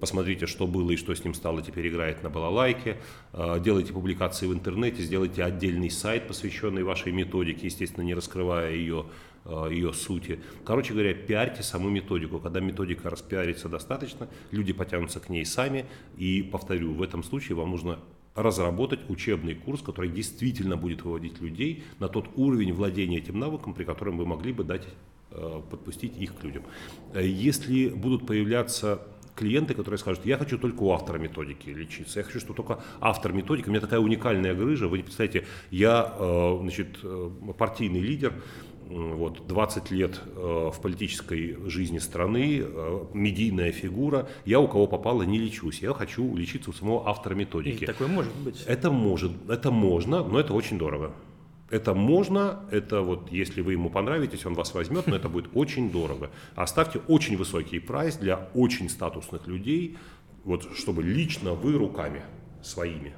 посмотрите, 0.00 0.46
что 0.46 0.66
было 0.66 0.90
и 0.90 0.96
что 0.96 1.14
с 1.14 1.22
ним 1.22 1.34
стало, 1.34 1.62
теперь 1.62 1.88
играет 1.88 2.22
на 2.22 2.30
балалайке, 2.30 2.96
э, 3.32 3.60
делайте 3.60 3.92
публикации 3.92 4.46
в 4.46 4.52
интернете, 4.52 5.02
сделайте 5.02 5.44
отдельный 5.44 5.90
сайт, 5.90 6.26
посвященный 6.26 6.82
вашей 6.82 7.12
методике, 7.12 7.66
естественно, 7.66 8.04
не 8.04 8.14
раскрывая 8.14 8.72
ее, 8.72 9.06
э, 9.44 9.68
ее 9.70 9.92
сути. 9.92 10.40
Короче 10.64 10.92
говоря, 10.92 11.14
пиарьте 11.14 11.62
саму 11.62 11.90
методику. 11.90 12.40
Когда 12.40 12.60
методика 12.60 13.10
распиарится 13.10 13.68
достаточно, 13.68 14.28
люди 14.50 14.72
потянутся 14.72 15.20
к 15.20 15.28
ней 15.28 15.44
сами. 15.44 15.86
И, 16.16 16.42
повторю, 16.42 16.94
в 16.94 17.02
этом 17.02 17.22
случае 17.22 17.56
вам 17.56 17.70
нужно 17.70 17.98
разработать 18.34 19.00
учебный 19.08 19.54
курс, 19.54 19.82
который 19.82 20.10
действительно 20.10 20.76
будет 20.76 21.02
выводить 21.02 21.40
людей 21.40 21.84
на 21.98 22.08
тот 22.08 22.28
уровень 22.36 22.72
владения 22.72 23.18
этим 23.18 23.38
навыком, 23.38 23.74
при 23.74 23.84
котором 23.84 24.18
вы 24.18 24.26
могли 24.26 24.52
бы 24.52 24.64
дать, 24.64 24.86
э, 25.32 25.62
подпустить 25.70 26.16
их 26.16 26.36
к 26.36 26.44
людям. 26.44 26.62
Э, 27.12 27.26
если 27.26 27.88
будут 27.88 28.26
появляться 28.26 29.02
клиенты, 29.40 29.74
которые 29.74 29.98
скажут, 29.98 30.26
я 30.26 30.36
хочу 30.36 30.58
только 30.58 30.82
у 30.82 30.92
автора 30.92 31.18
методики 31.18 31.70
лечиться, 31.70 32.20
я 32.20 32.24
хочу, 32.24 32.40
чтобы 32.40 32.54
только 32.54 32.82
автор 33.00 33.32
методики, 33.32 33.68
у 33.68 33.70
меня 33.70 33.80
такая 33.80 34.00
уникальная 34.00 34.54
грыжа, 34.54 34.86
вы 34.86 34.98
не 34.98 35.02
представляете, 35.02 35.46
я 35.70 36.14
э, 36.18 36.58
значит, 36.60 36.98
партийный 37.56 38.00
лидер, 38.00 38.34
вот, 38.90 39.46
20 39.46 39.90
лет 39.92 40.20
э, 40.26 40.70
в 40.74 40.80
политической 40.82 41.56
жизни 41.66 41.98
страны, 41.98 42.62
э, 42.62 43.04
медийная 43.14 43.72
фигура, 43.72 44.28
я 44.44 44.60
у 44.60 44.68
кого 44.68 44.86
попало 44.86 45.22
не 45.22 45.38
лечусь, 45.38 45.80
я 45.80 45.94
хочу 45.94 46.36
лечиться 46.36 46.70
у 46.70 46.72
самого 46.72 47.08
автора 47.08 47.34
методики. 47.34 47.84
И 47.84 47.86
такое 47.86 48.08
может 48.08 48.34
быть. 48.44 48.62
Это 48.66 48.90
может, 48.90 49.32
это 49.48 49.70
можно, 49.70 50.22
но 50.24 50.40
это 50.40 50.54
очень 50.54 50.78
дорого. 50.78 51.12
Это 51.70 51.94
можно, 51.94 52.64
это 52.70 53.02
вот, 53.02 53.30
если 53.30 53.60
вы 53.60 53.72
ему 53.72 53.90
понравитесь, 53.90 54.44
он 54.44 54.54
вас 54.54 54.74
возьмет, 54.74 55.06
но 55.06 55.16
это 55.16 55.28
будет 55.28 55.50
очень 55.54 55.90
дорого. 55.90 56.30
Оставьте 56.56 57.00
очень 57.06 57.36
высокий 57.36 57.78
прайс 57.78 58.16
для 58.16 58.50
очень 58.54 58.88
статусных 58.88 59.46
людей, 59.46 59.96
вот, 60.44 60.76
чтобы 60.76 61.02
лично 61.02 61.54
вы 61.54 61.78
руками 61.78 62.22
своими 62.62 63.14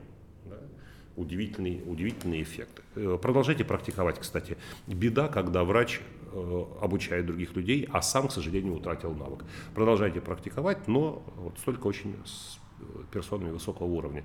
удивительный, 1.16 1.82
удивительный 1.86 2.42
эффект. 2.42 2.82
Э, 2.94 3.18
продолжайте 3.20 3.64
практиковать, 3.64 4.18
кстати. 4.18 4.56
Беда, 4.86 5.28
когда 5.28 5.64
врач 5.64 6.00
э, 6.32 6.64
обучает 6.80 7.26
других 7.26 7.54
людей, 7.54 7.88
а 7.92 8.02
сам, 8.02 8.28
к 8.28 8.32
сожалению, 8.32 8.74
утратил 8.74 9.14
навык. 9.14 9.44
Продолжайте 9.74 10.20
практиковать, 10.20 10.88
но 10.88 11.22
вот 11.36 11.58
столько 11.58 11.86
очень 11.86 12.16
с 12.24 12.58
э, 12.80 12.84
персонами 13.12 13.50
высокого 13.50 13.86
уровня. 13.86 14.24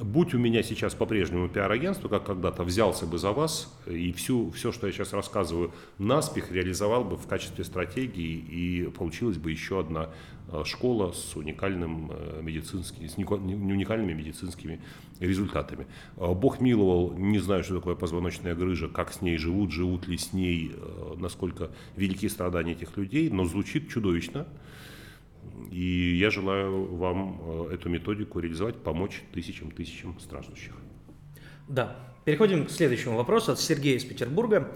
Будь 0.00 0.34
у 0.34 0.38
меня 0.38 0.62
сейчас 0.62 0.94
по-прежнему 0.94 1.48
пиар-агентство, 1.48 2.08
как 2.08 2.24
когда-то 2.24 2.64
взялся 2.64 3.06
бы 3.06 3.18
за 3.18 3.32
вас 3.32 3.72
и 3.86 4.12
всю, 4.12 4.50
все, 4.50 4.72
что 4.72 4.86
я 4.86 4.92
сейчас 4.92 5.12
рассказываю, 5.12 5.72
наспех 5.98 6.50
реализовал 6.50 7.04
бы 7.04 7.16
в 7.16 7.26
качестве 7.26 7.64
стратегии, 7.64 8.38
и 8.38 8.90
получилась 8.90 9.38
бы 9.38 9.50
еще 9.50 9.80
одна 9.80 10.10
Э, 10.52 10.64
школа 10.64 11.12
с, 11.12 11.34
уникальным 11.34 12.10
э, 12.12 12.40
медицинским, 12.42 13.08
с 13.08 13.16
уникальными 13.16 14.12
медицинскими 14.12 14.80
результатами. 15.18 15.86
Э, 16.16 16.34
Бог 16.34 16.60
миловал, 16.60 17.14
не 17.16 17.38
знаю, 17.38 17.64
что 17.64 17.76
такое 17.76 17.94
позвоночная 17.94 18.54
грыжа, 18.54 18.88
как 18.88 19.12
с 19.12 19.22
ней 19.22 19.38
живут, 19.38 19.72
живут 19.72 20.06
ли 20.08 20.18
с 20.18 20.32
ней, 20.34 20.72
насколько 21.16 21.70
велики 21.96 22.28
страдания 22.28 22.72
этих 22.72 22.96
людей, 22.98 23.30
но 23.30 23.44
звучит 23.44 23.88
чудовищно. 23.88 24.46
И 25.70 26.16
я 26.16 26.30
желаю 26.30 26.94
вам 26.96 27.68
эту 27.70 27.88
методику 27.88 28.40
реализовать, 28.40 28.76
помочь 28.76 29.22
тысячам-тысячам 29.32 30.18
страждущих. 30.20 30.74
Да. 31.68 31.96
Переходим 32.24 32.66
к 32.66 32.70
следующему 32.70 33.16
вопросу 33.16 33.52
от 33.52 33.60
Сергея 33.60 33.96
из 33.96 34.04
Петербурга. 34.04 34.70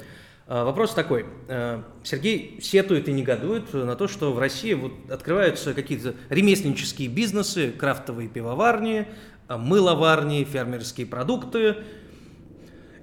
А, 0.48 0.64
вопрос 0.64 0.94
такой. 0.94 1.26
А, 1.48 1.84
Сергей 2.02 2.58
сетует 2.60 3.08
и 3.08 3.12
негодует 3.12 3.72
на 3.72 3.94
то, 3.94 4.08
что 4.08 4.32
в 4.32 4.38
России 4.38 4.74
вот 4.74 4.92
открываются 5.10 5.74
какие-то 5.74 6.14
ремесленнические 6.28 7.08
бизнесы, 7.08 7.72
крафтовые 7.72 8.28
пивоварни, 8.28 9.06
мыловарни, 9.48 10.44
фермерские 10.44 11.06
продукты. 11.06 11.76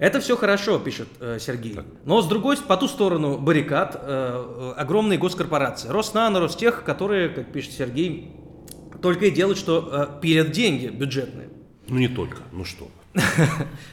Это 0.03 0.19
все 0.19 0.36
хорошо, 0.36 0.79
пишет 0.79 1.07
э, 1.22 1.38
Сергей. 1.39 1.79
Но 2.03 2.22
с 2.22 2.27
другой, 2.27 2.57
по 2.57 2.75
ту 2.75 2.89
сторону 2.89 3.38
баррикад, 3.38 3.98
э, 4.03 4.74
огромные 4.75 5.17
госкорпорации. 5.17 5.88
Роснано, 5.88 6.41
Ростех, 6.41 6.83
которые, 6.83 7.29
как 7.29 7.53
пишет 7.53 7.72
Сергей, 7.72 8.36
только 9.01 9.27
и 9.27 9.31
делают, 9.31 9.57
что 9.57 10.10
э, 10.17 10.22
пилят 10.22 10.51
деньги 10.51 10.88
бюджетные. 10.88 11.48
Ну 11.88 12.00
не 12.00 12.10
только, 12.10 12.39
ну 12.51 12.65
что. 12.65 12.91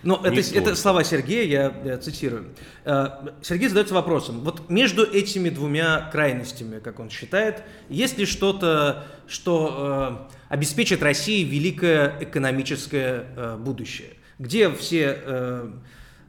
Ну, 0.02 0.16
это, 0.16 0.40
это 0.40 0.74
слова 0.74 1.04
Сергея, 1.04 1.44
я, 1.44 1.90
я 1.92 1.98
цитирую. 1.98 2.56
Э, 2.84 3.10
Сергей 3.40 3.68
задается 3.68 3.94
вопросом, 3.94 4.40
вот 4.40 4.68
между 4.68 5.04
этими 5.04 5.48
двумя 5.48 6.10
крайностями, 6.10 6.80
как 6.80 6.98
он 6.98 7.08
считает, 7.10 7.62
есть 7.88 8.18
ли 8.18 8.26
что-то, 8.26 9.06
что 9.28 10.28
э, 10.28 10.54
обеспечит 10.54 11.04
России 11.04 11.44
великое 11.44 12.16
экономическое 12.18 13.26
э, 13.36 13.56
будущее? 13.58 14.14
Где 14.40 14.72
все 14.72 15.04
э, 15.04 15.14
э, 15.24 15.70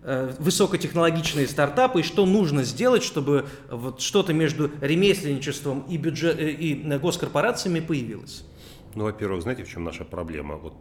высокотехнологичные 0.03 1.47
стартапы 1.47 1.99
и 1.99 2.03
что 2.03 2.25
нужно 2.25 2.63
сделать, 2.63 3.03
чтобы 3.03 3.45
вот 3.69 4.01
что-то 4.01 4.33
между 4.33 4.71
ремесленничеством 4.81 5.81
и, 5.89 5.97
бюджет, 5.97 6.39
э, 6.39 6.51
и 6.51 6.73
госкорпорациями 6.97 7.79
появилось? 7.79 8.43
Ну, 8.95 9.03
во-первых, 9.03 9.41
знаете, 9.43 9.63
в 9.63 9.69
чем 9.69 9.83
наша 9.83 10.03
проблема? 10.03 10.55
Вот 10.55 10.75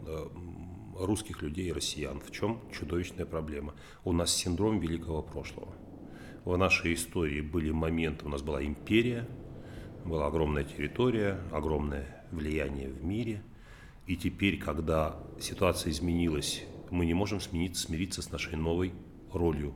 русских 1.06 1.42
людей 1.42 1.68
и 1.68 1.72
россиян. 1.72 2.20
В 2.20 2.30
чем 2.30 2.60
чудовищная 2.72 3.26
проблема? 3.26 3.74
У 4.04 4.12
нас 4.12 4.34
синдром 4.34 4.78
великого 4.80 5.22
прошлого. 5.22 5.74
В 6.44 6.56
нашей 6.56 6.94
истории 6.94 7.40
были 7.40 7.70
моменты, 7.70 8.24
у 8.24 8.28
нас 8.28 8.42
была 8.42 8.64
империя, 8.64 9.28
была 10.04 10.26
огромная 10.26 10.64
территория, 10.64 11.38
огромное 11.52 12.24
влияние 12.30 12.88
в 12.88 13.04
мире. 13.04 13.42
И 14.06 14.16
теперь, 14.16 14.58
когда 14.58 15.16
ситуация 15.38 15.90
изменилась, 15.90 16.62
мы 16.90 17.06
не 17.06 17.14
можем 17.14 17.40
смениться, 17.40 17.82
смириться 17.82 18.22
с 18.22 18.30
нашей 18.30 18.56
новой 18.56 18.92
ролью 19.32 19.74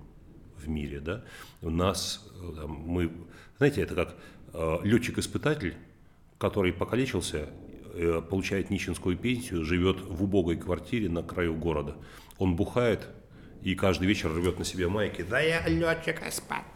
в 0.57 0.69
мире. 0.69 1.01
Да? 1.01 1.25
У 1.63 1.71
нас, 1.71 2.27
э, 2.41 2.67
мы, 2.67 3.13
знаете, 3.59 3.83
это 3.83 3.95
как 3.95 4.17
э, 4.53 4.79
летчик-испытатель, 4.83 5.75
который 6.39 6.73
покалечился 6.73 7.49
Э, 7.97 8.21
получает 8.29 8.71
нищенскую 8.71 9.17
пенсию, 9.17 9.65
живет 9.65 10.01
в 10.01 10.25
убогой 10.25 10.57
квартире 10.57 11.09
на 11.09 11.23
краю 11.23 11.55
города. 11.55 11.97
Он 12.39 12.57
бухает 12.57 13.09
и 13.63 13.77
каждый 13.77 14.09
вечер 14.09 14.35
рвет 14.35 14.59
на 14.59 14.65
себе 14.65 14.89
майки. 14.89 15.23
Да 15.23 15.39
я 15.39 15.65
летчик-испытатель! 15.69 16.74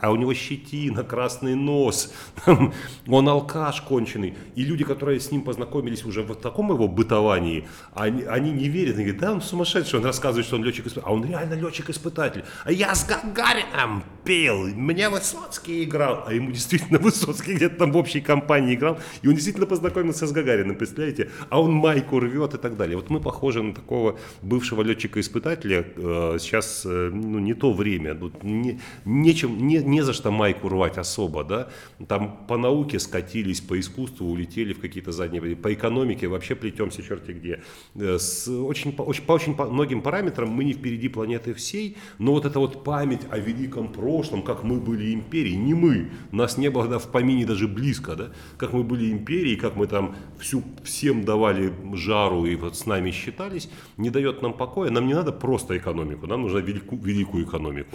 А 0.00 0.10
у 0.10 0.16
него 0.16 0.34
щетина, 0.34 1.02
красный 1.02 1.54
нос, 1.54 2.12
он 3.08 3.28
алкаш 3.28 3.82
конченый. 3.82 4.36
И 4.54 4.64
люди, 4.64 4.84
которые 4.84 5.20
с 5.20 5.30
ним 5.30 5.42
познакомились 5.42 6.04
уже 6.04 6.22
в 6.22 6.34
таком 6.34 6.70
его 6.70 6.88
бытовании, 6.88 7.66
они, 7.94 8.22
они 8.22 8.52
не 8.52 8.68
верят. 8.68 8.96
Они 8.96 9.04
говорят, 9.04 9.22
да, 9.22 9.32
он 9.32 9.42
сумасшедший, 9.42 9.98
он 9.98 10.04
рассказывает, 10.04 10.46
что 10.46 10.56
он 10.56 10.64
летчик-испытатель. 10.64 11.08
А 11.08 11.12
он 11.12 11.24
реально 11.24 11.54
летчик-испытатель. 11.54 12.44
А 12.64 12.72
я 12.72 12.94
с 12.94 13.06
Гагарином 13.06 14.04
пел, 14.24 14.66
мне 14.68 15.08
Высоцкий 15.08 15.84
играл. 15.84 16.24
А 16.26 16.32
ему 16.32 16.50
действительно 16.50 16.98
Высоцкий 17.02 17.54
где-то 17.54 17.76
там 17.76 17.92
в 17.92 17.96
общей 17.96 18.20
компании 18.20 18.74
играл. 18.74 18.98
И 19.22 19.28
он 19.28 19.34
действительно 19.34 19.66
познакомился 19.66 20.26
с 20.26 20.32
Гагарином, 20.32 20.76
представляете? 20.76 21.30
А 21.48 21.60
он 21.60 21.72
майку 21.72 22.20
рвет 22.20 22.54
и 22.54 22.58
так 22.58 22.76
далее. 22.76 22.96
Вот 22.96 23.10
мы 23.10 23.20
похожи 23.20 23.62
на 23.62 23.74
такого 23.74 24.18
бывшего 24.42 24.82
летчика-испытателя, 24.82 25.86
э, 25.96 26.36
сейчас 26.40 26.84
э, 26.84 27.10
ну, 27.12 27.38
не 27.38 27.54
то 27.54 27.72
время, 27.72 28.14
тут 28.14 28.42
не, 28.42 28.80
нечем, 29.04 29.66
не, 29.66 29.78
не 29.78 30.02
за 30.02 30.12
что 30.12 30.30
майку 30.30 30.68
рвать 30.68 30.98
особо, 30.98 31.44
да, 31.44 31.68
там 32.08 32.46
по 32.48 32.56
науке 32.56 32.98
скатились, 32.98 33.60
по 33.60 33.78
искусству 33.78 34.26
улетели 34.26 34.72
в 34.72 34.80
какие-то 34.80 35.12
задние, 35.12 35.56
по 35.56 35.72
экономике 35.72 36.28
вообще 36.28 36.54
плетемся 36.54 37.02
черти 37.02 37.32
где. 37.32 37.62
Э, 37.94 38.18
с 38.18 38.48
очень, 38.48 38.92
по, 38.92 39.02
очень, 39.02 39.24
по 39.24 39.32
очень 39.32 39.54
по 39.54 39.66
многим 39.66 40.02
параметрам 40.02 40.48
мы 40.48 40.64
не 40.64 40.72
впереди 40.72 41.08
планеты 41.08 41.54
всей, 41.54 41.96
но 42.18 42.32
вот 42.32 42.44
эта 42.44 42.58
вот 42.58 42.84
память 42.84 43.22
о 43.30 43.38
великом 43.38 43.88
прошлом, 43.88 44.11
прошлом, 44.12 44.42
как 44.42 44.62
мы 44.62 44.78
были 44.78 45.14
империей, 45.14 45.56
не 45.56 45.72
мы, 45.72 46.10
нас 46.32 46.58
не 46.58 46.68
было 46.68 46.86
да, 46.86 46.98
в 46.98 47.10
помине 47.10 47.46
даже 47.46 47.66
близко, 47.66 48.14
да, 48.14 48.28
как 48.58 48.74
мы 48.74 48.82
были 48.82 49.10
империей, 49.10 49.56
как 49.56 49.74
мы 49.74 49.86
там 49.86 50.14
всю, 50.38 50.62
всем 50.84 51.24
давали 51.24 51.72
жару 51.94 52.44
и 52.44 52.54
вот 52.56 52.76
с 52.76 52.84
нами 52.84 53.10
считались, 53.10 53.70
не 53.96 54.10
дает 54.10 54.42
нам 54.42 54.52
покоя. 54.52 54.90
Нам 54.90 55.06
не 55.06 55.14
надо 55.14 55.32
просто 55.32 55.78
экономику, 55.78 56.26
нам 56.26 56.42
нужна 56.42 56.60
велику, 56.60 56.96
великую 56.96 57.46
экономику. 57.46 57.88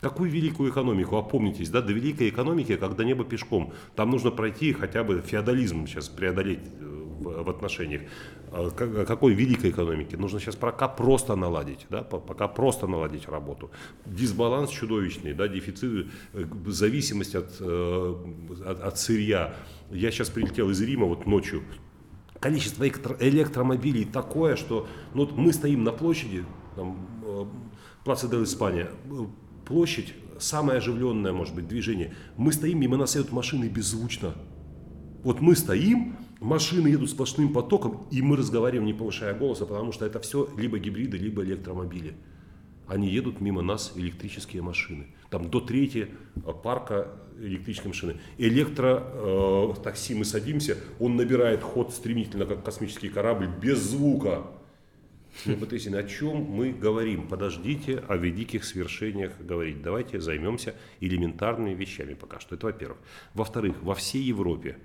Какую 0.00 0.30
великую 0.30 0.70
экономику? 0.70 1.16
Опомнитесь, 1.16 1.70
да, 1.70 1.80
до 1.80 1.92
великой 1.92 2.28
экономики, 2.28 2.76
как 2.76 2.94
до 2.94 3.04
неба 3.04 3.24
пешком. 3.24 3.72
Там 3.96 4.10
нужно 4.10 4.30
пройти 4.30 4.74
хотя 4.74 5.04
бы 5.04 5.22
феодализм 5.26 5.86
сейчас 5.86 6.08
преодолеть 6.08 6.60
э, 6.80 7.02
в, 7.22 7.48
отношениях. 7.48 8.02
А 8.50 8.70
какой 8.70 9.34
великой 9.34 9.70
экономики? 9.70 10.16
Нужно 10.16 10.40
сейчас 10.40 10.56
пока 10.56 10.88
просто 10.88 11.36
наладить, 11.36 11.86
да, 11.90 12.02
пока 12.02 12.48
просто 12.48 12.86
наладить 12.86 13.28
работу. 13.28 13.70
Дисбаланс 14.06 14.70
чудовищный, 14.70 15.32
да, 15.32 15.48
дефицит, 15.48 16.08
э, 16.32 16.44
зависимость 16.66 17.34
от, 17.34 17.56
э, 17.60 18.14
от, 18.66 18.80
от 18.80 18.98
сырья. 18.98 19.54
Я 19.90 20.10
сейчас 20.10 20.30
прилетел 20.30 20.70
из 20.70 20.80
Рима 20.80 21.06
вот 21.06 21.26
ночью, 21.26 21.62
количество 22.40 22.86
электромобилей 22.86 24.04
такое, 24.04 24.56
что 24.56 24.88
ну, 25.14 25.24
вот 25.24 25.36
мы 25.36 25.52
стоим 25.52 25.84
на 25.84 25.92
площади, 25.92 26.44
там, 26.76 27.06
э, 27.24 27.44
Плаца 28.04 28.28
де 28.28 28.42
Испания, 28.42 28.90
площадь, 29.64 30.14
самое 30.40 30.78
оживленное, 30.78 31.32
может 31.32 31.54
быть, 31.54 31.68
движение. 31.68 32.14
Мы 32.36 32.52
стоим, 32.52 32.80
мимо 32.80 32.96
нас 32.96 33.14
едут 33.14 33.30
машины 33.32 33.66
беззвучно. 33.66 34.34
Вот 35.22 35.40
мы 35.40 35.54
стоим, 35.54 36.16
машины 36.42 36.88
едут 36.88 37.10
сплошным 37.10 37.52
потоком, 37.52 38.06
и 38.10 38.22
мы 38.22 38.36
разговариваем, 38.36 38.86
не 38.86 38.94
повышая 38.94 39.34
голоса, 39.34 39.66
потому 39.66 39.92
что 39.92 40.06
это 40.06 40.20
все 40.20 40.48
либо 40.56 40.78
гибриды, 40.78 41.16
либо 41.16 41.44
электромобили. 41.44 42.14
Они 42.86 43.08
едут 43.08 43.40
мимо 43.40 43.62
нас, 43.62 43.92
электрические 43.96 44.62
машины. 44.62 45.06
Там 45.30 45.50
до 45.50 45.60
трети 45.60 46.08
парка 46.62 47.08
электрической 47.40 47.88
машины. 47.88 48.16
Электротакси 48.38 50.12
э, 50.12 50.16
мы 50.16 50.24
садимся, 50.24 50.76
он 50.98 51.16
набирает 51.16 51.62
ход 51.62 51.92
стремительно, 51.92 52.44
как 52.44 52.64
космический 52.64 53.08
корабль, 53.08 53.48
без 53.60 53.78
звука. 53.78 54.46
Снеботесин, 55.42 55.94
о 55.94 56.02
чем 56.02 56.42
мы 56.42 56.72
говорим? 56.72 57.26
Подождите 57.26 58.04
о 58.06 58.16
великих 58.16 58.64
свершениях 58.64 59.32
говорить. 59.40 59.80
Давайте 59.80 60.20
займемся 60.20 60.74
элементарными 61.00 61.74
вещами 61.74 62.12
пока 62.12 62.38
что. 62.38 62.54
Это 62.54 62.66
во-первых. 62.66 62.98
Во-вторых, 63.32 63.82
во 63.82 63.94
всей 63.94 64.22
Европе 64.22 64.76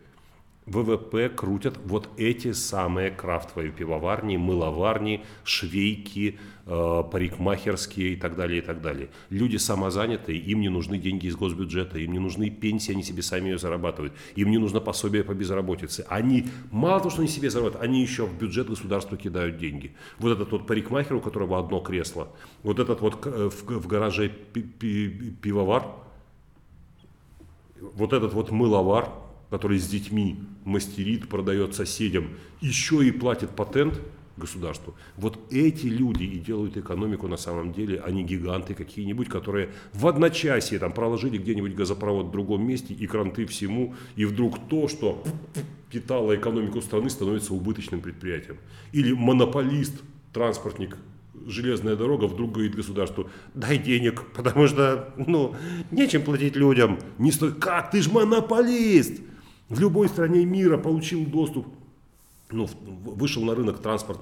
ВВП 0.68 1.30
крутят 1.30 1.80
вот 1.86 2.10
эти 2.18 2.52
самые 2.52 3.10
крафтовые 3.10 3.72
пивоварни, 3.72 4.36
мыловарни, 4.36 5.24
швейки, 5.46 6.38
э, 6.66 7.04
парикмахерские 7.10 8.14
и 8.14 8.16
так 8.18 8.36
далее, 8.36 8.60
и 8.60 8.62
так 8.62 8.82
далее. 8.82 9.10
Люди 9.30 9.56
самозанятые, 9.56 10.38
им 10.38 10.60
не 10.60 10.68
нужны 10.68 10.98
деньги 10.98 11.28
из 11.28 11.38
госбюджета, 11.38 12.00
им 12.00 12.12
не 12.12 12.20
нужны 12.20 12.50
пенсии, 12.50 12.92
они 12.92 13.02
себе 13.02 13.22
сами 13.22 13.50
ее 13.50 13.58
зарабатывают, 13.58 14.14
им 14.36 14.52
не 14.52 14.58
нужно 14.58 14.82
пособие 14.82 15.24
по 15.24 15.34
безработице. 15.34 16.06
Они, 16.10 16.48
мало 16.70 17.00
того, 17.00 17.12
что 17.12 17.22
они 17.22 17.30
себе 17.30 17.50
зарабатывают, 17.50 17.90
они 17.90 18.02
еще 18.02 18.26
в 18.26 18.38
бюджет 18.38 18.68
государства 18.68 19.16
кидают 19.18 19.58
деньги. 19.58 19.96
Вот 20.20 20.34
этот 20.34 20.52
вот 20.52 20.68
парикмахер, 20.68 21.16
у 21.16 21.22
которого 21.22 21.60
одно 21.60 21.80
кресло, 21.80 22.28
вот 22.64 22.80
этот 22.80 23.00
вот 23.00 23.26
э, 23.26 23.50
в, 23.50 23.64
в 23.64 23.88
гараже 23.88 24.30
пивовар, 24.30 25.86
вот 27.80 28.12
этот 28.12 28.34
вот 28.34 28.52
мыловар, 28.52 29.10
который 29.50 29.80
с 29.80 29.88
детьми 29.88 30.40
мастерит, 30.66 31.30
продает 31.30 31.76
соседям, 31.76 32.30
еще 32.62 33.06
и 33.06 33.12
платит 33.12 33.52
патент 33.52 34.00
государству. 34.38 34.96
Вот 35.16 35.40
эти 35.52 35.88
люди 35.88 36.24
и 36.24 36.40
делают 36.40 36.78
экономику 36.78 37.28
на 37.28 37.38
самом 37.38 37.74
деле, 37.74 38.02
а 38.06 38.12
не 38.12 38.24
гиганты 38.24 38.74
какие-нибудь, 38.74 39.30
которые 39.30 39.70
в 39.94 40.08
одночасье 40.08 40.80
там 40.80 40.92
проложили 40.92 41.38
где-нибудь 41.38 41.74
газопровод 41.76 42.28
в 42.28 42.32
другом 42.32 42.66
месте 42.66 42.94
и 42.94 43.08
кранты 43.08 43.46
всему, 43.46 43.96
и 44.16 44.26
вдруг 44.26 44.68
то, 44.70 44.88
что 44.88 45.24
питало 45.92 46.36
экономику 46.36 46.82
страны, 46.82 47.10
становится 47.10 47.54
убыточным 47.54 48.02
предприятием. 48.02 48.58
Или 48.92 49.14
монополист, 49.14 50.02
транспортник 50.34 50.98
железная 51.46 51.96
дорога 51.96 52.26
вдруг 52.26 52.54
говорит 52.54 52.76
государству, 52.76 53.30
дай 53.54 53.78
денег, 53.78 54.24
потому 54.36 54.68
что, 54.68 55.14
ну, 55.18 55.56
нечем 55.92 56.22
платить 56.22 56.56
людям. 56.56 57.00
Не 57.18 57.32
стой, 57.32 57.54
как, 57.54 57.92
ты 57.92 58.02
ж 58.02 58.12
монополист! 58.12 59.22
В 59.70 59.80
любой 59.80 60.10
стране 60.10 60.46
мира 60.46 60.78
получил 60.78 61.26
доступ, 61.26 61.68
ну, 62.50 62.68
вышел 63.06 63.44
на 63.44 63.56
рынок 63.56 63.80
транспорт, 63.80 64.20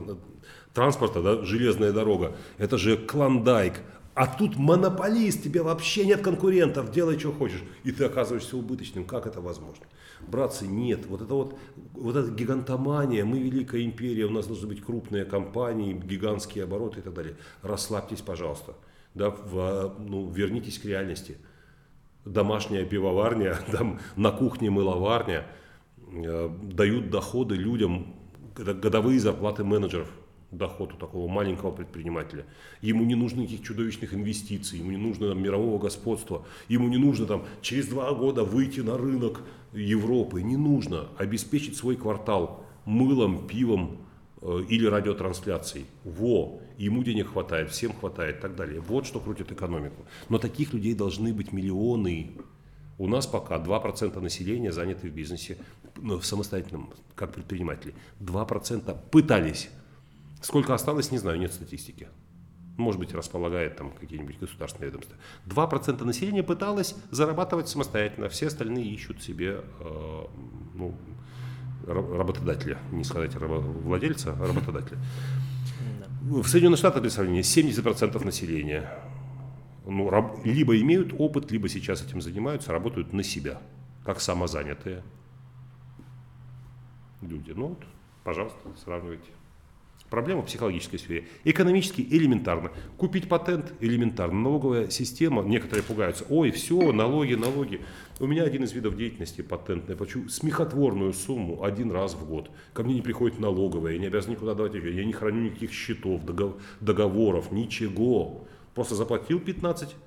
транспорта, 0.74 1.22
да, 1.22 1.44
железная 1.44 1.92
дорога, 1.92 2.36
это 2.58 2.78
же 2.78 2.98
клондайк, 2.98 3.82
а 4.16 4.28
тут 4.28 4.56
монополист, 4.56 5.44
тебе 5.44 5.62
вообще 5.62 6.06
нет 6.06 6.22
конкурентов, 6.22 6.90
делай, 6.90 7.20
что 7.20 7.34
хочешь. 7.34 7.62
И 7.84 7.92
ты 7.92 8.06
оказываешься 8.06 8.56
убыточным. 8.56 9.04
Как 9.04 9.28
это 9.28 9.42
возможно? 9.42 9.86
Братцы, 10.26 10.66
нет. 10.66 11.06
Вот 11.08 11.22
это 11.22 11.34
вот, 11.34 11.60
вот 11.92 12.16
эта 12.16 12.32
гигантомания, 12.32 13.26
мы 13.26 13.40
великая 13.40 13.84
империя, 13.84 14.24
у 14.24 14.30
нас 14.30 14.48
должны 14.48 14.70
быть 14.70 14.82
крупные 14.82 15.26
компании, 15.26 15.94
гигантские 15.94 16.64
обороты 16.64 17.02
и 17.02 17.04
так 17.04 17.14
далее. 17.14 17.36
Расслабьтесь, 17.62 18.22
пожалуйста. 18.22 18.76
Да, 19.16 19.32
в, 19.32 19.96
ну, 20.00 20.30
вернитесь 20.30 20.80
к 20.80 20.86
реальности 20.86 21.38
домашняя 22.26 22.86
пивоварня, 22.86 23.56
там 23.72 24.00
на 24.16 24.32
кухне 24.32 24.70
мыловарня 24.70 25.46
э, 26.12 26.50
дают 26.64 27.10
доходы 27.10 27.56
людям, 27.56 28.16
годовые 28.56 29.20
зарплаты 29.20 29.64
менеджеров, 29.64 30.10
доход 30.52 30.94
у 30.94 30.98
такого 30.98 31.28
маленького 31.28 31.72
предпринимателя. 31.72 32.46
Ему 32.82 33.04
не 33.04 33.16
нужно 33.16 33.42
никаких 33.42 33.64
чудовищных 33.64 34.14
инвестиций, 34.14 34.80
ему 34.80 34.92
не 34.92 34.98
нужно 34.98 35.30
там, 35.30 35.42
мирового 35.42 35.80
господства, 35.80 36.46
ему 36.68 36.88
не 36.88 36.98
нужно 36.98 37.26
там, 37.26 37.46
через 37.62 37.88
два 37.88 38.14
года 38.14 38.44
выйти 38.44 38.80
на 38.80 38.98
рынок 38.98 39.42
Европы, 39.74 40.42
не 40.42 40.58
нужно 40.58 41.08
обеспечить 41.18 41.78
свой 41.78 41.96
квартал 41.96 42.66
мылом, 42.86 43.48
пивом 43.48 43.98
э, 44.42 44.62
или 44.70 44.86
радиотрансляцией. 44.86 45.86
Во! 46.04 46.62
Ему 46.78 47.04
денег 47.04 47.32
хватает, 47.32 47.72
всем 47.72 47.94
хватает 47.94 48.38
и 48.38 48.42
так 48.42 48.56
далее. 48.56 48.80
Вот 48.82 49.06
что 49.06 49.20
крутит 49.20 49.52
экономику. 49.52 50.06
Но 50.30 50.38
таких 50.38 50.74
людей 50.74 50.94
должны 50.94 51.34
быть 51.34 51.52
миллионы. 51.52 52.32
У 52.98 53.08
нас 53.08 53.28
пока 53.28 53.58
2% 53.58 54.20
населения 54.20 54.72
заняты 54.72 55.10
в 55.10 55.14
бизнесе, 55.14 55.58
ну, 55.98 56.20
в 56.20 56.26
самостоятельном, 56.26 56.94
как 57.16 57.34
предприниматели. 57.34 57.94
2% 58.20 58.98
пытались. 59.12 59.70
Сколько 60.42 60.74
осталось, 60.74 61.12
не 61.12 61.18
знаю, 61.18 61.40
нет 61.40 61.54
статистики. 61.54 62.08
Может 62.78 63.00
быть, 63.00 63.14
располагает 63.14 63.78
там 63.78 63.92
какие-нибудь 63.92 64.38
государственные 64.40 64.90
ведомства. 64.90 65.16
2% 65.48 66.04
населения 66.04 66.44
пыталось 66.44 66.96
зарабатывать 67.10 67.70
самостоятельно, 67.70 68.28
все 68.28 68.48
остальные 68.48 68.86
ищут 68.86 69.24
себе 69.24 69.62
э, 69.80 70.24
ну, 70.74 70.94
работодателя, 71.88 72.78
не 72.92 73.04
сказать 73.04 73.34
владельца, 73.36 74.34
а 74.34 74.48
работодателя. 74.48 75.00
В 76.26 76.48
Соединенных 76.48 76.80
Штатах, 76.80 77.04
для 77.04 77.12
сравнения, 77.12 77.42
70% 77.42 78.26
населения 78.26 78.90
ну, 79.86 80.10
раб, 80.10 80.44
либо 80.44 80.76
имеют 80.82 81.14
опыт, 81.16 81.52
либо 81.52 81.70
сейчас 81.70 82.02
этим 82.02 82.20
занимаются, 82.20 82.72
работают 82.72 83.14
на 83.14 83.22
себя, 83.22 83.62
как 84.04 84.20
самозанятые 84.20 85.04
люди. 87.22 87.52
Ну 87.52 87.68
вот, 87.68 87.84
пожалуйста, 88.24 88.58
сравнивайте. 88.84 89.30
Проблема 90.16 90.44
в 90.44 90.46
психологической 90.46 90.98
сфере. 90.98 91.28
Экономически 91.44 92.00
элементарно. 92.00 92.72
Купить 92.96 93.28
патент 93.28 93.74
элементарно. 93.82 94.40
Налоговая 94.44 94.90
система, 94.90 95.44
некоторые 95.44 95.84
пугаются, 95.84 96.24
ой, 96.30 96.52
все, 96.52 96.94
налоги, 96.94 97.34
налоги. 97.34 97.82
У 98.22 98.26
меня 98.26 98.44
один 98.44 98.64
из 98.64 98.72
видов 98.72 98.96
деятельности 98.96 99.42
патентный. 99.42 99.92
Я 99.92 99.98
плачу 99.98 100.30
смехотворную 100.30 101.12
сумму 101.12 101.66
один 101.66 101.92
раз 101.92 102.14
в 102.14 102.26
год. 102.26 102.50
Ко 102.72 102.84
мне 102.84 102.94
не 102.94 103.02
приходит 103.02 103.40
налоговая, 103.40 103.92
я 103.92 104.00
не 104.00 104.06
обязан 104.06 104.32
никуда 104.32 104.54
давать, 104.54 104.76
я 104.76 105.04
не 105.04 105.12
храню 105.12 105.42
никаких 105.42 105.74
счетов, 105.74 106.22
договоров, 106.80 107.52
ничего. 107.52 108.48
Просто 108.74 108.96
заплатил 108.96 109.42
15 109.42 109.98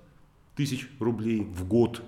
тысяч 0.57 0.88
рублей 1.01 1.42
в 1.42 1.68
год 1.68 2.03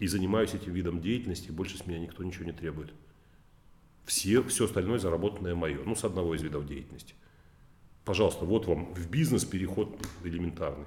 и 0.00 0.08
занимаюсь 0.08 0.54
этим 0.54 0.72
видом 0.72 1.00
деятельности, 1.00 1.52
больше 1.52 1.78
с 1.78 1.86
меня 1.86 2.00
никто 2.00 2.24
ничего 2.24 2.44
не 2.44 2.52
требует. 2.52 2.92
Все, 4.04 4.42
все 4.42 4.64
остальное 4.64 4.98
заработанное 4.98 5.54
мое, 5.54 5.78
ну, 5.84 5.94
с 5.94 6.02
одного 6.02 6.34
из 6.34 6.42
видов 6.42 6.66
деятельности. 6.66 7.14
Пожалуйста, 8.06 8.44
вот 8.44 8.66
вам 8.66 8.94
в 8.94 9.10
бизнес 9.10 9.44
переход 9.44 9.88
элементарный. 10.22 10.86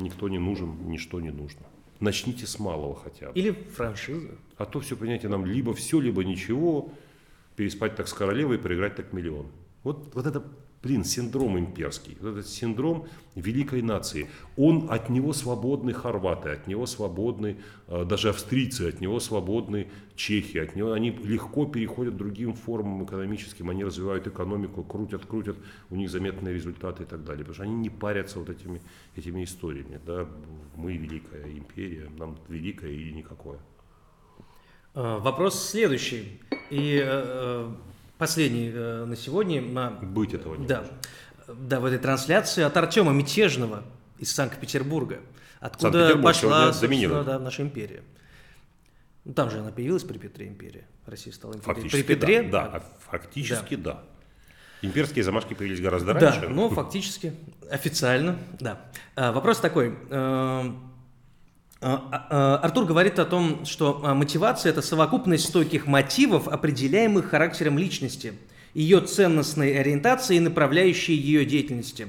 Никто 0.00 0.28
не 0.28 0.38
нужен, 0.38 0.76
ничто 0.88 1.20
не 1.20 1.30
нужно. 1.30 1.62
Начните 2.00 2.48
с 2.48 2.58
малого 2.58 2.96
хотя 2.96 3.30
бы. 3.30 3.38
Или 3.38 3.52
франшиза. 3.52 4.32
А 4.56 4.66
то 4.66 4.80
все, 4.80 4.96
понимаете, 4.96 5.28
нам 5.28 5.46
либо 5.46 5.72
все, 5.72 6.00
либо 6.00 6.24
ничего. 6.24 6.90
Переспать 7.54 7.94
так 7.94 8.08
с 8.08 8.12
королевой, 8.12 8.58
проиграть 8.58 8.96
так 8.96 9.12
миллион. 9.12 9.46
Вот, 9.86 10.14
вот 10.14 10.26
это 10.26 10.42
блин, 10.82 11.04
синдром 11.04 11.56
имперский, 11.56 12.16
вот 12.20 12.30
этот 12.30 12.48
синдром 12.48 13.06
великой 13.36 13.82
нации. 13.82 14.28
Он 14.56 14.88
от 14.90 15.10
него 15.10 15.32
свободны 15.32 15.92
хорваты, 15.92 16.50
от 16.50 16.66
него 16.66 16.86
свободны 16.86 17.56
э, 17.86 18.04
даже 18.04 18.30
австрийцы, 18.30 18.88
от 18.88 19.00
него 19.00 19.20
свободны 19.20 19.86
чехи, 20.16 20.58
от 20.58 20.74
него 20.74 20.92
они 20.92 21.10
легко 21.10 21.66
переходят 21.66 22.14
к 22.14 22.16
другим 22.16 22.54
формам 22.54 23.04
экономическим, 23.04 23.70
они 23.70 23.84
развивают 23.84 24.26
экономику, 24.26 24.82
крутят, 24.82 25.24
крутят, 25.24 25.56
у 25.90 25.94
них 25.94 26.10
заметные 26.10 26.52
результаты 26.52 27.04
и 27.04 27.06
так 27.06 27.24
далее, 27.24 27.44
потому 27.44 27.54
что 27.54 27.62
они 27.62 27.74
не 27.74 27.90
парятся 27.90 28.40
вот 28.40 28.50
этими, 28.50 28.80
этими 29.14 29.44
историями. 29.44 30.00
Да? 30.04 30.26
Мы 30.74 30.96
великая 30.96 31.44
империя, 31.44 32.08
нам 32.18 32.36
великая 32.48 32.90
или 32.90 33.12
никакое. 33.12 33.58
Э, 34.94 35.18
вопрос 35.20 35.68
следующий. 35.70 36.40
И 36.70 37.00
э, 37.04 37.70
последний 38.18 38.70
э, 38.72 39.04
на 39.04 39.16
сегодня. 39.16 39.60
На... 39.62 39.90
Быть 39.90 40.34
этого 40.34 40.56
не 40.56 40.66
да. 40.66 40.80
может. 40.80 41.68
Да, 41.68 41.80
в 41.80 41.84
этой 41.84 41.98
трансляции 41.98 42.62
от 42.62 42.76
Артема 42.76 43.12
Мятежного 43.12 43.84
из 44.18 44.34
Санкт-Петербурга. 44.34 45.20
Откуда 45.60 46.16
пошла, 46.18 46.72
да, 46.72 47.38
наша 47.38 47.62
империя. 47.62 48.02
Ну, 49.24 49.32
там 49.32 49.50
же 49.50 49.58
она 49.58 49.72
появилась 49.72 50.04
при 50.04 50.18
Петре 50.18 50.46
империя. 50.46 50.86
Россия 51.04 51.32
стала 51.32 51.54
империей. 51.54 51.74
Фактически, 51.74 52.02
при 52.02 52.14
Петре, 52.14 52.42
да. 52.42 52.68
да. 52.68 52.82
Фактически, 53.10 53.74
да. 53.74 53.92
да. 53.92 54.04
Имперские 54.82 55.24
замашки 55.24 55.54
появились 55.54 55.80
гораздо 55.80 56.14
да, 56.14 56.20
раньше. 56.20 56.40
Да, 56.42 56.48
ну, 56.48 56.68
фактически, 56.68 57.32
официально, 57.70 58.38
да. 58.60 58.80
А, 59.16 59.32
вопрос 59.32 59.58
такой. 59.58 59.96
А, 61.80 62.08
а, 62.10 62.26
а, 62.30 62.56
Артур 62.64 62.86
говорит 62.86 63.18
о 63.18 63.26
том, 63.26 63.66
что 63.66 64.00
мотивация– 64.14 64.70
это 64.72 64.80
совокупность 64.80 65.48
стойких 65.48 65.86
мотивов, 65.86 66.48
определяемых 66.48 67.28
характером 67.28 67.78
личности, 67.78 68.32
ее 68.72 69.00
ценностной 69.00 69.78
ориентацией 69.78 70.38
и 70.38 70.40
направляющей 70.40 71.14
ее 71.14 71.44
деятельности. 71.44 72.08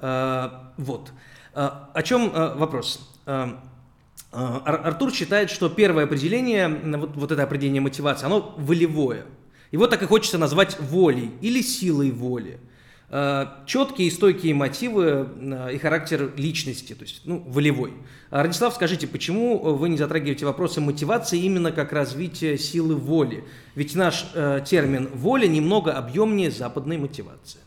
Вот. 0.00 1.12
О 1.52 2.02
чем 2.02 2.30
вопрос? 2.30 3.14
Артур 4.30 5.12
считает, 5.12 5.50
что 5.50 5.68
первое 5.68 6.04
определение, 6.04 6.68
вот, 6.68 7.16
вот 7.16 7.32
это 7.32 7.42
определение 7.42 7.82
мотивации, 7.82 8.26
оно 8.26 8.54
волевое. 8.56 9.26
Его 9.70 9.86
так 9.86 10.02
и 10.02 10.06
хочется 10.06 10.38
назвать 10.38 10.78
волей 10.80 11.32
или 11.40 11.60
силой 11.60 12.10
воли. 12.10 12.58
Э, 13.10 13.46
четкие 13.64 14.08
и 14.08 14.10
стойкие 14.10 14.52
мотивы 14.52 15.30
э, 15.34 15.74
и 15.74 15.78
характер 15.78 16.30
личности, 16.36 16.92
то 16.92 17.04
есть 17.04 17.22
ну, 17.24 17.42
волевой. 17.46 17.94
А, 18.30 18.42
Радислав, 18.42 18.74
скажите, 18.74 19.06
почему 19.06 19.58
вы 19.58 19.88
не 19.88 19.96
затрагиваете 19.96 20.44
вопросы 20.44 20.82
мотивации 20.82 21.40
именно 21.40 21.72
как 21.72 21.92
развитие 21.92 22.58
силы 22.58 22.96
воли? 22.96 23.44
Ведь 23.74 23.94
наш 23.94 24.30
э, 24.34 24.60
термин 24.62 25.08
воля 25.14 25.46
немного 25.46 25.94
объемнее 25.94 26.50
западной 26.50 26.98
мотивации. 26.98 27.60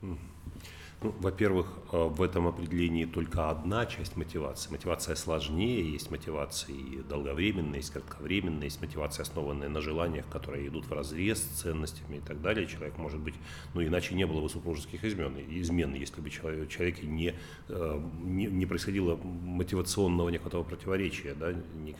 Ну, 0.00 1.14
во-первых, 1.20 1.68
в 1.92 2.22
этом 2.22 2.46
определении 2.46 3.04
только 3.04 3.50
одна 3.50 3.86
часть 3.86 4.16
мотивации. 4.16 4.70
Мотивация 4.70 5.14
сложнее, 5.16 5.90
есть 5.90 6.10
мотивации 6.10 7.02
долговременные, 7.08 7.78
есть 7.78 7.90
кратковременные, 7.90 8.64
есть 8.64 8.80
мотивация, 8.80 9.22
основанная 9.22 9.68
на 9.68 9.80
желаниях, 9.80 10.26
которые 10.28 10.68
идут 10.68 10.86
в 10.86 10.92
разрез 10.92 11.38
с 11.38 11.60
ценностями 11.62 12.16
и 12.16 12.20
так 12.20 12.40
далее. 12.40 12.66
Человек 12.66 12.98
может 12.98 13.20
быть, 13.20 13.34
ну 13.74 13.82
иначе 13.82 14.14
не 14.14 14.26
было 14.26 14.40
бы 14.40 14.48
супружеских 14.48 15.04
измен, 15.04 15.36
измен 15.48 15.94
если 15.94 16.20
бы 16.20 16.30
человек, 16.30 16.68
человеке 16.68 17.06
не, 17.06 17.34
э, 17.68 18.00
не, 18.22 18.46
не 18.46 18.66
происходило 18.66 19.16
мотивационного 19.16 20.28
некого 20.28 20.62
противоречия, 20.62 21.34
да, 21.34 21.54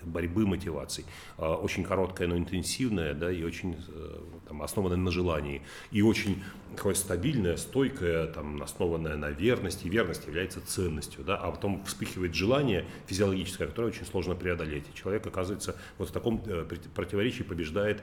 борьбы 0.05 0.47
мотиваций. 0.47 1.05
А, 1.37 1.55
очень 1.55 1.85
короткая, 1.85 2.29
но 2.29 2.37
интенсивная, 2.37 3.15
да, 3.15 3.31
и 3.31 3.43
очень 3.43 3.77
э, 3.89 4.21
там, 4.49 4.63
основанная 4.63 4.99
на 4.99 5.11
желании, 5.11 5.63
и 5.91 6.03
очень 6.03 6.43
такое 6.77 6.95
стабильное, 6.95 7.57
стойкое, 7.57 8.27
там, 8.27 8.63
основанное 8.63 9.17
на 9.17 9.31
верности. 9.31 9.78
И 9.85 9.89
верность 9.89 10.27
является 10.27 10.61
ценностью, 10.61 11.25
да, 11.25 11.37
а 11.37 11.51
потом 11.51 11.85
вспыхивает 11.85 12.35
желание 12.35 12.85
физиологическое, 13.07 13.69
которое 13.69 13.89
очень 13.89 14.05
сложно 14.05 14.35
преодолеть. 14.35 14.85
И 14.93 14.97
человек 14.97 15.27
оказывается 15.27 15.77
вот 15.99 16.11
в 16.11 16.13
таком 16.13 16.43
э, 16.47 16.67
противоречии 16.95 17.43
побеждает 17.43 18.03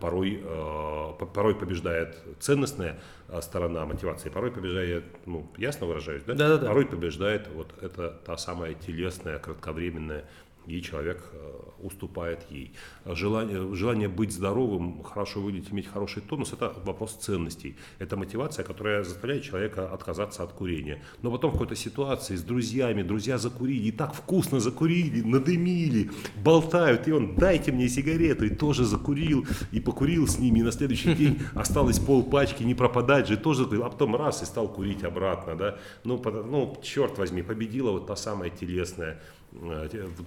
порой, 0.00 0.40
э, 0.42 1.12
порой 1.34 1.54
побеждает 1.54 2.18
ценностная 2.40 2.98
э, 3.28 3.40
сторона 3.42 3.84
мотивации, 3.86 4.28
порой 4.28 4.50
побеждает, 4.50 5.04
ну, 5.26 5.50
ясно 5.56 5.86
выражаюсь, 5.86 6.22
да? 6.24 6.34
Да-да-да. 6.34 6.66
Порой 6.66 6.86
побеждает 6.86 7.48
вот 7.54 7.72
это 7.82 8.10
та 8.24 8.36
самая 8.36 8.74
телесная, 8.74 9.38
кратковременная 9.38 10.24
и 10.66 10.80
человек 10.80 11.22
э, 11.32 11.62
уступает 11.82 12.40
ей. 12.50 12.72
Желание, 13.04 13.74
желание 13.74 14.08
быть 14.08 14.32
здоровым, 14.32 15.02
хорошо 15.02 15.40
выглядеть, 15.40 15.72
иметь 15.72 15.88
хороший 15.88 16.22
тонус– 16.22 16.52
это 16.52 16.72
вопрос 16.84 17.12
ценностей. 17.14 17.76
Это 17.98 18.16
мотивация, 18.16 18.64
которая 18.64 19.02
заставляет 19.02 19.42
человека 19.42 19.92
отказаться 19.92 20.42
от 20.42 20.52
курения. 20.52 21.02
Но 21.22 21.30
потом 21.30 21.50
в 21.50 21.54
какой-то 21.54 21.76
ситуации 21.76 22.36
с 22.36 22.42
друзьями, 22.42 23.02
друзья 23.02 23.38
закурили, 23.38 23.88
и 23.88 23.92
так 23.92 24.14
вкусно 24.14 24.60
закурили, 24.60 25.22
надымили, 25.22 26.10
болтают, 26.44 27.08
и 27.08 27.12
он 27.12 27.34
«дайте 27.34 27.72
мне 27.72 27.88
сигарету», 27.88 28.44
и 28.44 28.50
тоже 28.50 28.84
закурил, 28.84 29.46
и 29.72 29.80
покурил 29.80 30.28
с 30.28 30.38
ними, 30.38 30.60
и 30.60 30.62
на 30.62 30.72
следующий 30.72 31.14
день 31.22 31.40
осталось 31.54 31.98
пол 31.98 32.22
пачки, 32.22 32.62
не 32.62 32.74
пропадать 32.74 33.28
же, 33.28 33.36
тоже 33.36 33.64
закурил, 33.64 33.84
а 33.84 33.90
потом 33.90 34.16
раз 34.16 34.42
и 34.42 34.46
стал 34.46 34.68
курить 34.68 35.02
обратно. 35.02 35.56
Да? 35.56 35.78
Ну, 36.04 36.22
ну, 36.24 36.76
черт 36.82 37.18
возьми, 37.18 37.42
победила 37.42 37.90
вот 37.90 38.06
та 38.06 38.16
самая 38.16 38.50
телесная 38.50 39.20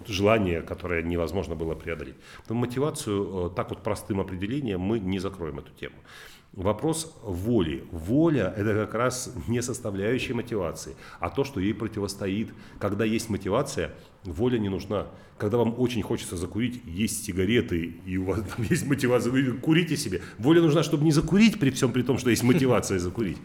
желание, 0.07 0.61
которое 0.61 1.01
невозможно 1.03 1.55
было 1.55 1.75
преодолеть. 1.75 2.15
Но 2.49 2.55
мотивацию 2.55 3.47
э, 3.47 3.55
так 3.55 3.69
вот 3.69 3.83
простым 3.83 4.19
определением 4.19 4.81
мы 4.81 4.99
не 4.99 5.19
закроем 5.19 5.59
эту 5.59 5.71
тему. 5.73 5.95
Вопрос 6.53 7.13
воли. 7.21 7.83
Воля– 7.91 8.53
это 8.57 8.73
как 8.73 8.93
раз 8.93 9.33
не 9.47 9.61
составляющая 9.61 10.33
мотивации, 10.33 10.95
а 11.19 11.29
то, 11.29 11.43
что 11.43 11.59
ей 11.59 11.73
противостоит. 11.73 12.53
Когда 12.79 13.03
есть 13.03 13.29
мотивация, 13.29 13.91
воля 14.23 14.57
не 14.57 14.69
нужна. 14.69 15.07
Когда 15.37 15.57
вам 15.57 15.75
очень 15.77 16.01
хочется 16.01 16.37
закурить, 16.37 16.81
есть 16.85 17.25
сигареты, 17.25 17.95
и 18.05 18.17
у 18.17 18.23
вас 18.23 18.39
там 18.55 18.65
есть 18.69 18.87
мотивация, 18.87 19.33
вы 19.33 19.51
курите 19.51 19.97
себе. 19.97 20.21
Воля 20.37 20.61
нужна, 20.61 20.81
чтобы 20.81 21.03
не 21.03 21.11
закурить, 21.11 21.59
при 21.59 21.71
всем 21.71 21.91
при 21.91 22.03
том, 22.03 22.17
что 22.17 22.29
есть 22.29 22.43
мотивация 22.43 22.99
закурить. 22.99 23.37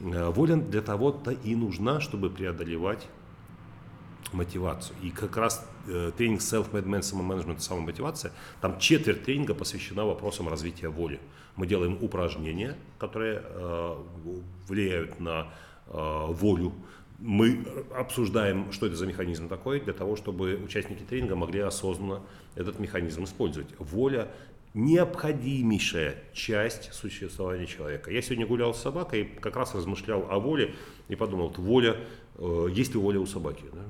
Э, 0.00 0.28
воля 0.28 0.56
для 0.56 0.82
того-то 0.82 1.30
и 1.30 1.54
нужна, 1.54 2.00
чтобы 2.00 2.28
преодолевать 2.28 3.08
мотивацию. 4.32 4.96
И 5.02 5.10
как 5.10 5.36
раз 5.36 5.66
э, 5.86 6.12
тренинг 6.16 6.40
Self-Made 6.40 6.84
Man, 6.84 7.02
самоменеджмент, 7.02 7.62
самомотивация, 7.62 8.32
там 8.60 8.78
четверть 8.78 9.24
тренинга 9.24 9.54
посвящена 9.54 10.04
вопросам 10.04 10.48
развития 10.48 10.88
воли. 10.88 11.20
Мы 11.56 11.66
делаем 11.66 11.98
упражнения, 12.00 12.76
которые 12.98 13.42
э, 13.44 13.96
влияют 14.68 15.20
на 15.20 15.48
э, 15.86 16.26
волю. 16.28 16.72
Мы 17.18 17.66
обсуждаем, 17.94 18.72
что 18.72 18.86
это 18.86 18.96
за 18.96 19.06
механизм 19.06 19.48
такой, 19.48 19.80
для 19.80 19.92
того, 19.92 20.16
чтобы 20.16 20.54
участники 20.64 21.02
тренинга 21.02 21.36
могли 21.36 21.60
осознанно 21.60 22.22
этот 22.54 22.78
механизм 22.78 23.24
использовать. 23.24 23.68
Воля 23.78 24.28
необходимейшая 24.74 26.22
часть 26.32 26.92
существования 26.94 27.66
человека. 27.66 28.10
Я 28.10 28.22
сегодня 28.22 28.46
гулял 28.46 28.72
с 28.72 28.80
собакой 28.80 29.24
как 29.40 29.56
раз 29.56 29.74
размышлял 29.74 30.26
о 30.30 30.38
воле 30.38 30.74
и 31.08 31.16
подумал, 31.16 31.52
воля, 31.56 31.96
э, 32.36 32.66
есть 32.72 32.94
ли 32.94 33.00
воля 33.00 33.20
у 33.20 33.26
собаки? 33.26 33.64
Да? 33.72 33.82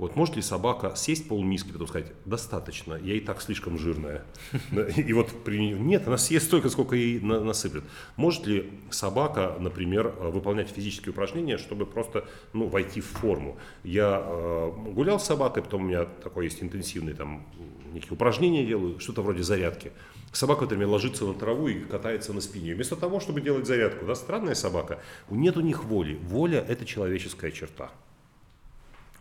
Вот 0.00 0.16
может 0.16 0.34
ли 0.34 0.40
собака 0.40 0.94
сесть 0.96 1.28
полмиски, 1.28 1.70
потом 1.72 1.86
сказать, 1.86 2.10
достаточно, 2.24 2.94
я 2.94 3.16
и 3.16 3.20
так 3.20 3.42
слишком 3.42 3.76
жирная. 3.76 4.24
И 4.96 5.12
вот 5.12 5.44
при... 5.44 5.74
нет, 5.74 6.06
она 6.06 6.16
съест 6.16 6.46
столько, 6.46 6.70
сколько 6.70 6.96
ей 6.96 7.20
насыплет. 7.20 7.84
Может 8.16 8.46
ли 8.46 8.70
собака, 8.88 9.56
например, 9.60 10.08
выполнять 10.18 10.70
физические 10.70 11.10
упражнения, 11.10 11.58
чтобы 11.58 11.84
просто 11.84 12.26
ну, 12.54 12.66
войти 12.66 13.02
в 13.02 13.08
форму? 13.08 13.58
Я 13.84 14.22
э, 14.24 14.72
гулял 14.94 15.20
с 15.20 15.24
собакой, 15.24 15.62
потом 15.62 15.82
у 15.82 15.88
меня 15.88 16.06
такое 16.06 16.44
есть 16.44 16.62
интенсивный 16.62 17.12
там 17.12 17.46
некие 17.92 18.12
упражнения 18.12 18.64
делаю, 18.64 18.98
что-то 19.00 19.20
вроде 19.20 19.42
зарядки. 19.42 19.92
Собака, 20.32 20.62
например, 20.62 20.88
ложится 20.88 21.26
на 21.26 21.34
траву 21.34 21.68
и 21.68 21.80
катается 21.80 22.32
на 22.32 22.40
спине. 22.40 22.74
Вместо 22.74 22.96
того, 22.96 23.20
чтобы 23.20 23.42
делать 23.42 23.66
зарядку, 23.66 24.06
да, 24.06 24.14
странная 24.14 24.54
собака, 24.54 25.00
нет 25.28 25.58
у 25.58 25.60
них 25.60 25.84
воли. 25.84 26.18
Воля– 26.22 26.64
это 26.68 26.86
человеческая 26.86 27.50
черта. 27.50 27.90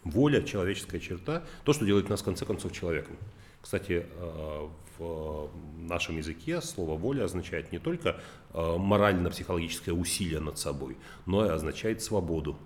Воля, 0.04 0.42
человеческая 0.42 1.00
черта, 1.00 1.44
то, 1.64 1.74
что 1.74 1.86
делает 1.86 2.10
нас 2.10 2.22
в 2.22 2.26
конце 2.26 2.46
концов 2.46 2.72
человеком. 2.72 3.18
Кстати, 3.62 4.06
э, 4.10 4.68
в 4.98 5.50
нашем 5.78 6.18
языке 6.18 6.62
слово 6.62 6.98
воля 6.98 7.26
означает 7.26 7.72
не 7.72 7.80
только 7.80 8.20
э, 8.54 8.78
морально-психологическое 8.78 9.94
усилие 9.94 10.40
над 10.40 10.58
собой, 10.58 10.98
но 11.26 11.46
и 11.46 11.50
означает 11.50 12.02
свободу. 12.02 12.58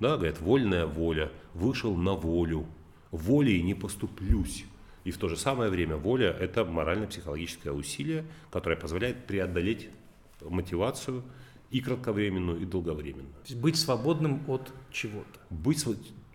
Да, 0.00 0.16
говорят, 0.16 0.40
вольная 0.40 0.86
воля, 0.86 1.32
вышел 1.54 1.96
на 1.96 2.12
волю, 2.12 2.66
волей 3.10 3.62
не 3.62 3.74
поступлюсь. 3.74 4.64
И 5.04 5.10
в 5.10 5.18
то 5.18 5.28
же 5.28 5.36
самое 5.36 5.70
время 5.70 5.96
воля– 5.96 6.30
это 6.40 6.64
морально-психологическое 6.64 7.70
усилие, 7.70 8.24
которое 8.50 8.76
позволяет 8.76 9.26
преодолеть 9.26 9.88
мотивацию 10.42 11.22
и 11.70 11.80
кратковременную, 11.80 12.60
и 12.60 12.64
долговременную. 12.64 13.34
То 13.44 13.48
есть 13.48 13.60
быть 13.60 13.76
свободным 13.76 14.42
от 14.48 14.72
чего-то. 14.90 15.40
Быть 15.50 15.78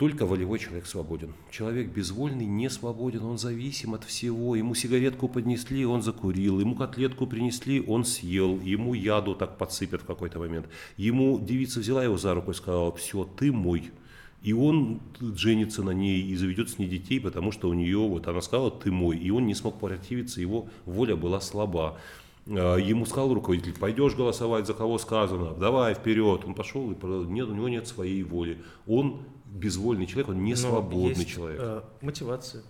только 0.02 0.26
волевой 0.26 0.58
человек 0.58 0.88
свободен. 0.88 1.36
Человек 1.52 1.90
безвольный 1.90 2.48
не 2.48 2.72
свободен, 2.72 3.24
он 3.24 3.38
зависим 3.38 3.94
от 3.94 4.04
всего. 4.04 4.56
Ему 4.56 4.74
сигаретку 4.74 5.28
поднесли, 5.28 5.86
он 5.86 6.02
закурил. 6.02 6.60
Ему 6.60 6.74
котлетку 6.74 7.28
принесли, 7.28 7.80
он 7.86 8.04
съел. 8.04 8.60
Ему 8.62 8.96
яду 8.96 9.36
так 9.36 9.60
подсыпят 9.60 10.02
в 10.02 10.06
какой-то 10.06 10.40
момент. 10.40 10.66
Ему 10.98 11.40
девица 11.40 11.82
взяла 11.82 12.04
его 12.04 12.18
за 12.18 12.34
руку 12.34 12.50
и 12.50 12.56
сказала, 12.56 12.92
все, 12.96 13.30
ты 13.38 13.52
мой. 13.52 13.92
И 14.42 14.54
он 14.54 15.02
женится 15.36 15.84
на 15.84 15.92
ней 15.92 16.20
и 16.20 16.36
заведет 16.36 16.72
с 16.72 16.80
ней 16.80 16.88
детей, 16.88 17.20
потому 17.20 17.52
что 17.52 17.70
у 17.70 17.74
нее, 17.76 18.00
вот 18.00 18.28
она 18.28 18.42
сказала, 18.42 18.72
ты 18.72 18.92
мой. 18.92 19.20
И 19.20 19.30
он 19.30 19.46
не 19.46 19.54
смог 19.54 19.80
противиться, 19.80 20.42
его 20.42 20.68
воля 20.88 21.16
была 21.16 21.40
слаба. 21.40 22.00
А, 22.48 22.78
ему 22.78 23.06
сказал 23.06 23.36
руководитель, 23.36 23.78
пойдешь 23.78 24.16
голосовать, 24.16 24.66
за 24.66 24.74
кого 24.74 24.98
сказано, 24.98 25.54
давай 25.54 25.94
вперед. 25.94 26.42
Он 26.44 26.56
пошел, 26.56 26.92
и 26.92 26.96
нет, 27.28 27.50
у 27.50 27.54
него 27.54 27.70
нет 27.70 27.88
своей 27.88 28.24
воли. 28.24 28.58
Он 28.88 29.22
безвольный 29.52 30.06
человек, 30.06 30.30
он 30.30 30.44
не 30.44 30.56
свободный 30.56 31.10
есть, 31.10 31.30
человек. 31.30 31.60
Э, 31.62 31.82
мотивация. 32.02 32.64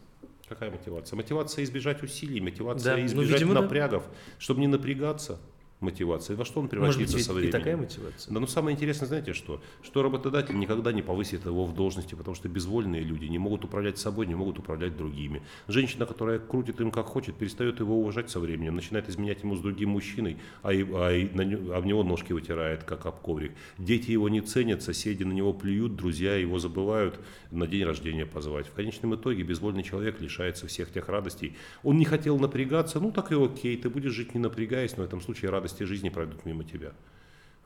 Какая 0.50 0.72
мотивация? 0.72 1.16
Мотивация 1.16 1.64
избежать 1.64 2.04
усилий, 2.04 2.42
мотивация 2.42 2.96
да, 2.96 3.02
ну, 3.02 3.06
избежать 3.06 3.42
ну, 3.42 3.48
видимо, 3.48 3.62
напрягов, 3.62 4.04
да. 4.04 4.18
чтобы 4.38 4.60
не 4.60 4.68
напрягаться 4.68 5.40
мотивация. 5.82 6.36
Во 6.36 6.46
что 6.46 6.62
он 6.62 6.68
превратится 6.68 7.14
Может 7.14 7.26
со 7.26 7.34
временем? 7.34 7.50
И 7.50 7.52
такая 7.52 7.78
мотивация. 7.78 8.34
Да, 8.34 8.40
но 8.40 8.48
самое 8.48 8.76
интересное, 8.76 9.08
знаете 9.08 9.34
что? 9.34 9.62
Что 9.82 10.04
работодатель 10.04 10.58
никогда 10.58 10.92
не 10.92 11.02
повысит 11.02 11.46
его 11.46 11.66
в 11.66 11.74
должности, 11.74 12.16
потому 12.16 12.36
что 12.36 12.48
безвольные 12.48 13.02
люди 13.02 13.26
не 13.26 13.40
могут 13.40 13.66
управлять 13.66 13.98
собой, 13.98 14.28
не 14.28 14.36
могут 14.36 14.60
управлять 14.60 14.96
другими. 14.96 15.42
Женщина, 15.68 16.06
которая 16.06 16.40
крутит 16.40 16.80
им 16.82 16.92
как 16.92 17.08
хочет, 17.08 17.36
перестает 17.36 17.80
его 17.80 18.00
уважать 18.00 18.30
со 18.30 18.40
временем, 18.40 18.76
начинает 18.76 19.10
изменять 19.10 19.44
ему 19.44 19.56
с 19.56 19.60
другим 19.60 19.90
мужчиной, 19.90 20.38
а, 20.62 20.74
и, 20.74 20.86
а, 20.94 21.12
и 21.12 21.30
на, 21.34 21.80
в 21.80 21.86
него 21.86 22.04
ножки 22.04 22.32
вытирает, 22.32 22.84
как 22.84 23.06
об 23.06 23.20
коврик. 23.20 23.54
Дети 23.78 24.12
его 24.12 24.30
не 24.30 24.42
ценят, 24.42 24.84
соседи 24.84 25.24
на 25.24 25.34
него 25.34 25.54
плюют, 25.54 25.96
друзья 25.96 26.36
его 26.36 26.60
забывают 26.60 27.20
на 27.50 27.68
день 27.68 27.84
рождения 27.84 28.26
позвать. 28.26 28.68
В 28.68 28.74
конечном 28.74 29.16
итоге 29.16 29.44
безвольный 29.44 29.84
человек 29.84 30.22
лишается 30.22 30.68
всех 30.68 30.92
тех 30.92 31.10
радостей. 31.10 31.56
Он 31.84 31.98
не 31.98 32.06
хотел 32.06 32.38
напрягаться, 32.38 33.00
ну 33.00 33.12
так 33.12 33.32
и 33.32 33.36
окей, 33.36 33.76
ты 33.78 33.90
будешь 33.90 34.12
жить 34.12 34.34
не 34.36 34.40
напрягаясь, 34.40 34.96
но 34.98 35.04
в 35.04 35.06
этом 35.08 35.22
случае 35.22 35.52
радость 35.52 35.71
радости 35.72 35.84
жизни 35.84 36.10
пройдут 36.10 36.46
мимо 36.46 36.64
тебя. 36.64 36.94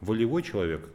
Волевой 0.02 0.44
человек 0.44 0.90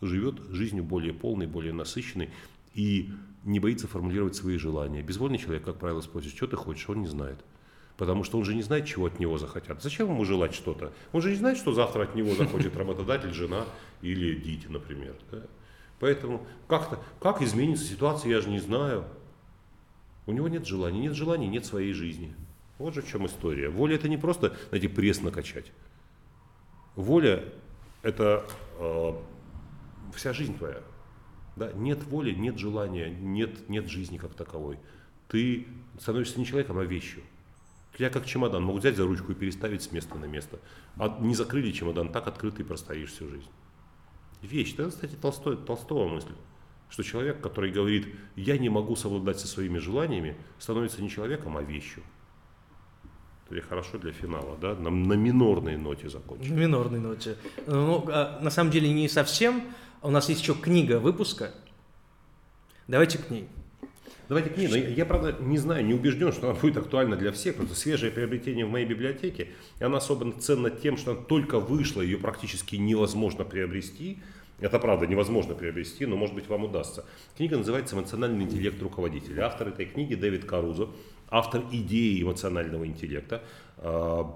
живет 0.00 0.40
жизнью 0.50 0.82
более 0.84 1.12
полной, 1.12 1.46
более 1.46 1.72
насыщенной 1.72 2.30
и 2.74 3.10
не 3.44 3.60
боится 3.60 3.86
формулировать 3.86 4.34
свои 4.34 4.56
желания. 4.56 5.02
Безвольный 5.02 5.38
человек, 5.38 5.64
как 5.64 5.76
правило, 5.76 6.00
спросит, 6.00 6.32
что 6.34 6.46
ты 6.46 6.56
хочешь, 6.56 6.88
он 6.88 7.02
не 7.02 7.06
знает. 7.06 7.38
Потому 7.96 8.24
что 8.24 8.38
он 8.38 8.44
же 8.44 8.54
не 8.54 8.62
знает, 8.62 8.86
чего 8.86 9.06
от 9.06 9.20
него 9.20 9.36
захотят. 9.38 9.82
Зачем 9.82 10.08
ему 10.08 10.24
желать 10.24 10.54
что-то? 10.54 10.92
Он 11.12 11.20
же 11.20 11.30
не 11.30 11.36
знает, 11.36 11.58
что 11.58 11.72
завтра 11.72 12.04
от 12.04 12.14
него 12.14 12.34
захочет 12.34 12.76
работодатель, 12.76 13.32
жена 13.32 13.66
или 14.00 14.34
дети, 14.34 14.66
например. 14.68 15.14
Да? 15.30 15.42
Поэтому 15.98 16.46
как-то, 16.66 16.98
как 17.20 17.42
изменится 17.42 17.84
ситуация, 17.84 18.30
я 18.30 18.40
же 18.40 18.48
не 18.48 18.60
знаю. 18.60 19.04
У 20.26 20.32
него 20.32 20.48
нет 20.48 20.66
желания, 20.66 21.00
нет 21.00 21.14
желания, 21.14 21.48
нет 21.48 21.66
своей 21.66 21.92
жизни. 21.92 22.34
Вот 22.78 22.94
же 22.94 23.02
в 23.02 23.08
чем 23.08 23.26
история. 23.26 23.68
Воля 23.68 23.96
это 23.96 24.08
не 24.08 24.16
просто, 24.16 24.56
знаете, 24.70 24.88
пресс 24.88 25.20
накачать. 25.20 25.70
Воля– 27.00 27.44
это 28.02 28.44
э, 28.78 29.12
вся 30.14 30.32
жизнь 30.32 30.56
твоя. 30.56 30.82
Да? 31.56 31.72
Нет 31.72 32.04
воли, 32.04 32.32
нет 32.32 32.58
желания, 32.58 33.10
нет, 33.10 33.68
нет 33.68 33.88
жизни 33.88 34.18
как 34.18 34.34
таковой. 34.34 34.78
Ты 35.28 35.66
становишься 35.98 36.38
не 36.38 36.46
человеком, 36.46 36.78
а 36.78 36.84
вещью. 36.84 37.22
Тебя 37.96 38.10
как 38.10 38.26
чемодан 38.26 38.62
могут 38.62 38.82
взять 38.82 38.96
за 38.96 39.04
ручку 39.04 39.32
и 39.32 39.34
переставить 39.34 39.82
с 39.82 39.92
места 39.92 40.16
на 40.16 40.26
место. 40.26 40.60
А 40.96 41.18
не 41.20 41.34
закрыли 41.34 41.72
чемодан, 41.72 42.12
так 42.12 42.26
открытый 42.26 42.64
простоишь 42.64 43.10
всю 43.10 43.28
жизнь. 43.28 43.48
Вещь. 44.42 44.74
Это, 44.74 44.90
кстати, 44.90 45.14
Толстой, 45.14 45.56
Толстого 45.56 46.08
мысль. 46.08 46.32
Что 46.88 47.02
человек, 47.02 47.40
который 47.40 47.70
говорит, 47.70 48.14
я 48.36 48.58
не 48.58 48.68
могу 48.68 48.96
совладать 48.96 49.38
со 49.38 49.46
своими 49.46 49.78
желаниями, 49.78 50.36
становится 50.58 51.02
не 51.02 51.08
человеком, 51.08 51.56
а 51.56 51.62
вещью 51.62 52.02
или 53.50 53.60
хорошо 53.60 53.98
для 53.98 54.12
финала, 54.12 54.56
да, 54.60 54.74
на, 54.74 54.90
на 54.90 55.14
минорной 55.14 55.76
ноте 55.76 56.08
закончим. 56.08 56.54
На 56.54 56.60
минорной 56.60 57.00
ноте. 57.00 57.36
Ну, 57.66 58.04
а, 58.08 58.38
на 58.40 58.50
самом 58.50 58.70
деле 58.70 58.92
не 58.92 59.08
совсем. 59.08 59.62
У 60.02 60.10
нас 60.10 60.28
есть 60.28 60.40
еще 60.42 60.54
книга 60.54 60.98
выпуска. 60.98 61.52
Давайте 62.86 63.18
к 63.18 63.30
ней. 63.30 63.48
Давайте 64.28 64.50
к 64.50 64.56
ней. 64.56 64.68
Но 64.68 64.76
я, 64.76 64.88
я, 64.88 65.06
правда, 65.06 65.36
не 65.40 65.58
знаю, 65.58 65.84
не 65.84 65.92
убежден, 65.92 66.32
что 66.32 66.50
она 66.50 66.58
будет 66.60 66.76
актуальна 66.76 67.16
для 67.16 67.32
всех. 67.32 67.58
Это 67.58 67.74
свежее 67.74 68.12
приобретение 68.12 68.64
в 68.64 68.70
моей 68.70 68.86
библиотеке. 68.86 69.48
И 69.80 69.84
она 69.84 69.98
особенно 69.98 70.32
ценна 70.40 70.70
тем, 70.70 70.96
что 70.96 71.12
она 71.12 71.20
только 71.20 71.58
вышла, 71.58 72.00
ее 72.00 72.18
практически 72.18 72.76
невозможно 72.76 73.44
приобрести. 73.44 74.20
Это 74.60 74.78
правда 74.78 75.06
невозможно 75.06 75.54
приобрести, 75.54 76.06
но 76.06 76.16
может 76.16 76.34
быть 76.34 76.48
вам 76.48 76.64
удастся. 76.64 77.04
Книга 77.36 77.56
называется 77.56 77.96
«Эмоциональный 77.96 78.44
интеллект 78.44 78.80
руководителя». 78.82 79.46
Автор 79.46 79.68
этой 79.68 79.86
книги 79.86 80.14
Дэвид 80.14 80.44
Карузо 80.44 80.90
автор 81.30 81.62
идеи 81.70 82.22
эмоционального 82.22 82.86
интеллекта. 82.86 83.42
А, 83.78 84.34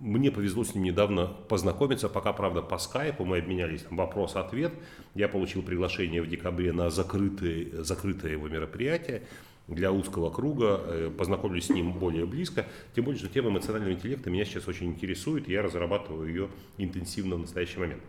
мне 0.00 0.32
повезло 0.32 0.64
с 0.64 0.74
ним 0.74 0.84
недавно 0.84 1.26
познакомиться, 1.26 2.08
пока, 2.08 2.32
правда, 2.32 2.62
по 2.62 2.78
скайпу 2.78 3.24
мы 3.24 3.38
обменялись 3.38 3.84
вопрос-ответ. 3.90 4.72
Я 5.14 5.28
получил 5.28 5.62
приглашение 5.62 6.22
в 6.22 6.28
декабре 6.28 6.72
на 6.72 6.90
закрытое, 6.90 7.82
закрытое 7.84 8.32
его 8.32 8.48
мероприятие 8.48 9.22
для 9.68 9.92
узкого 9.92 10.30
круга, 10.30 10.80
э, 10.84 11.10
познакомились 11.16 11.66
с 11.66 11.70
ним 11.70 11.92
более 11.92 12.26
близко, 12.26 12.66
тем 12.96 13.04
более, 13.04 13.20
что 13.20 13.28
тема 13.28 13.50
эмоционального 13.50 13.92
интеллекта 13.92 14.28
меня 14.28 14.44
сейчас 14.44 14.66
очень 14.66 14.88
интересует, 14.88 15.48
и 15.48 15.52
я 15.52 15.62
разрабатываю 15.62 16.28
ее 16.28 16.48
интенсивно 16.78 17.36
в 17.36 17.40
настоящий 17.40 17.78
момент 17.78 18.02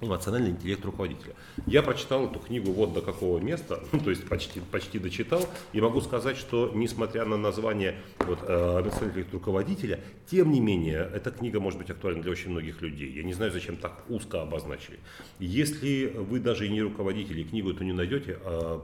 эмоциональный 0.00 0.50
интеллект 0.50 0.84
руководителя. 0.84 1.34
Я 1.66 1.82
прочитал 1.82 2.26
эту 2.26 2.38
книгу 2.38 2.72
вот 2.72 2.92
до 2.92 3.00
какого 3.02 3.38
места, 3.38 3.82
ну, 3.92 4.00
то 4.00 4.10
есть 4.10 4.28
почти, 4.28 4.60
почти 4.60 4.98
дочитал, 4.98 5.48
и 5.72 5.80
могу 5.80 6.00
сказать, 6.00 6.36
что 6.36 6.70
несмотря 6.74 7.24
на 7.24 7.36
название 7.36 7.96
вот, 8.18 8.40
эмоциональный 8.42 9.08
интеллект 9.10 9.32
руководителя, 9.32 10.00
тем 10.30 10.50
не 10.50 10.60
менее, 10.60 11.10
эта 11.12 11.30
книга 11.30 11.60
может 11.60 11.78
быть 11.78 11.90
актуальна 11.90 12.22
для 12.22 12.32
очень 12.32 12.50
многих 12.50 12.80
людей. 12.82 13.10
Я 13.12 13.22
не 13.22 13.32
знаю, 13.32 13.52
зачем 13.52 13.76
так 13.76 14.04
узко 14.08 14.42
обозначили. 14.42 14.98
Если 15.38 16.06
вы 16.06 16.40
даже 16.40 16.66
и 16.66 16.70
не 16.70 16.82
руководитель, 16.82 17.38
и 17.40 17.44
книгу 17.44 17.70
эту 17.70 17.84
не 17.84 17.92
найдете, 17.92 18.38
э, 18.42 18.80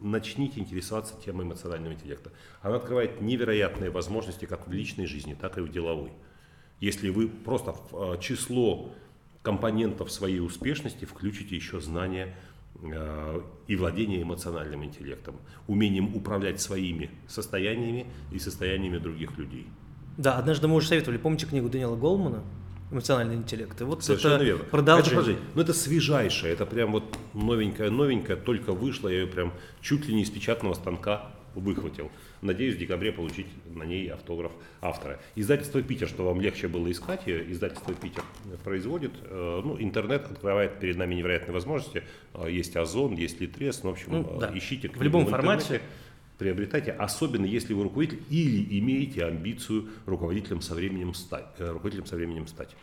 начните 0.00 0.60
интересоваться 0.60 1.14
темой 1.24 1.46
эмоционального 1.46 1.94
интеллекта. 1.94 2.30
Она 2.62 2.76
открывает 2.76 3.20
невероятные 3.20 3.90
возможности 3.90 4.44
как 4.44 4.68
в 4.68 4.72
личной 4.72 5.06
жизни, 5.06 5.36
так 5.38 5.58
и 5.58 5.60
в 5.60 5.70
деловой. 5.70 6.12
Если 6.80 7.08
вы 7.08 7.28
просто 7.28 7.74
э, 7.92 8.16
число 8.20 8.90
компонентов 9.46 10.10
своей 10.10 10.40
успешности 10.40 11.04
включите 11.04 11.54
еще 11.54 11.80
знания 11.80 12.34
э, 12.82 13.40
и 13.68 13.76
владение 13.76 14.20
эмоциональным 14.20 14.84
интеллектом, 14.84 15.36
умением 15.68 16.16
управлять 16.16 16.60
своими 16.60 17.10
состояниями 17.28 18.06
и 18.32 18.40
состояниями 18.40 18.98
других 18.98 19.38
людей. 19.38 19.68
Да, 20.16 20.36
однажды 20.36 20.66
мы 20.66 20.74
уже 20.74 20.88
советовали, 20.88 21.18
помните 21.18 21.46
книгу 21.46 21.68
Даниэла 21.68 21.94
Голмана 21.94 22.42
«Эмоциональный 22.90 23.36
интеллект»? 23.36 23.80
И 23.80 23.84
вот 23.84 24.02
Совершенно 24.02 24.34
это 24.34 24.44
верно. 24.44 24.64
продолжение. 24.64 25.34
Это, 25.34 25.42
ну, 25.54 25.62
это 25.62 25.72
свежайшее, 25.72 26.52
это 26.52 26.66
прям 26.66 26.90
вот 26.90 27.04
новенькое-новенькое, 27.34 28.34
только 28.34 28.72
вышло, 28.72 29.06
я 29.08 29.20
ее 29.20 29.26
прям 29.28 29.52
чуть 29.80 30.08
ли 30.08 30.14
не 30.16 30.22
из 30.22 30.30
печатного 30.30 30.74
станка 30.74 31.35
выхватил. 31.60 32.10
Надеюсь, 32.42 32.74
в 32.74 32.78
декабре 32.78 33.12
получить 33.12 33.46
на 33.74 33.82
ней 33.84 34.08
автограф 34.08 34.52
автора. 34.80 35.18
Издательство 35.34 35.82
«Питер», 35.82 36.08
что 36.08 36.24
вам 36.24 36.40
легче 36.40 36.68
было 36.68 36.90
искать 36.90 37.26
ее, 37.26 37.50
издательство 37.50 37.94
«Питер» 37.94 38.22
производит. 38.64 39.12
Э, 39.22 39.62
ну, 39.64 39.76
интернет 39.80 40.30
открывает 40.30 40.78
перед 40.78 40.96
нами 40.96 41.14
невероятные 41.14 41.52
возможности. 41.52 42.02
Э, 42.34 42.46
есть 42.50 42.76
Озон, 42.76 43.14
есть 43.14 43.40
Литрес, 43.40 43.82
ну, 43.82 43.90
в 43.90 43.92
общем, 43.94 44.12
ну, 44.12 44.38
да. 44.38 44.50
ищите. 44.54 44.88
В 44.88 45.02
любом 45.02 45.26
в 45.26 45.30
формате. 45.30 45.80
Приобретайте, 46.38 46.92
особенно 46.92 47.46
если 47.46 47.72
вы 47.72 47.84
руководитель 47.84 48.22
или 48.28 48.78
имеете 48.78 49.24
амбицию 49.24 49.88
руководителем 50.04 50.60
со 50.60 50.74
временем 50.74 51.14
стать. 51.14 51.46
Э, 51.58 51.70
руководителем 51.70 52.06
со 52.06 52.16
временем 52.16 52.46
стать. 52.46 52.76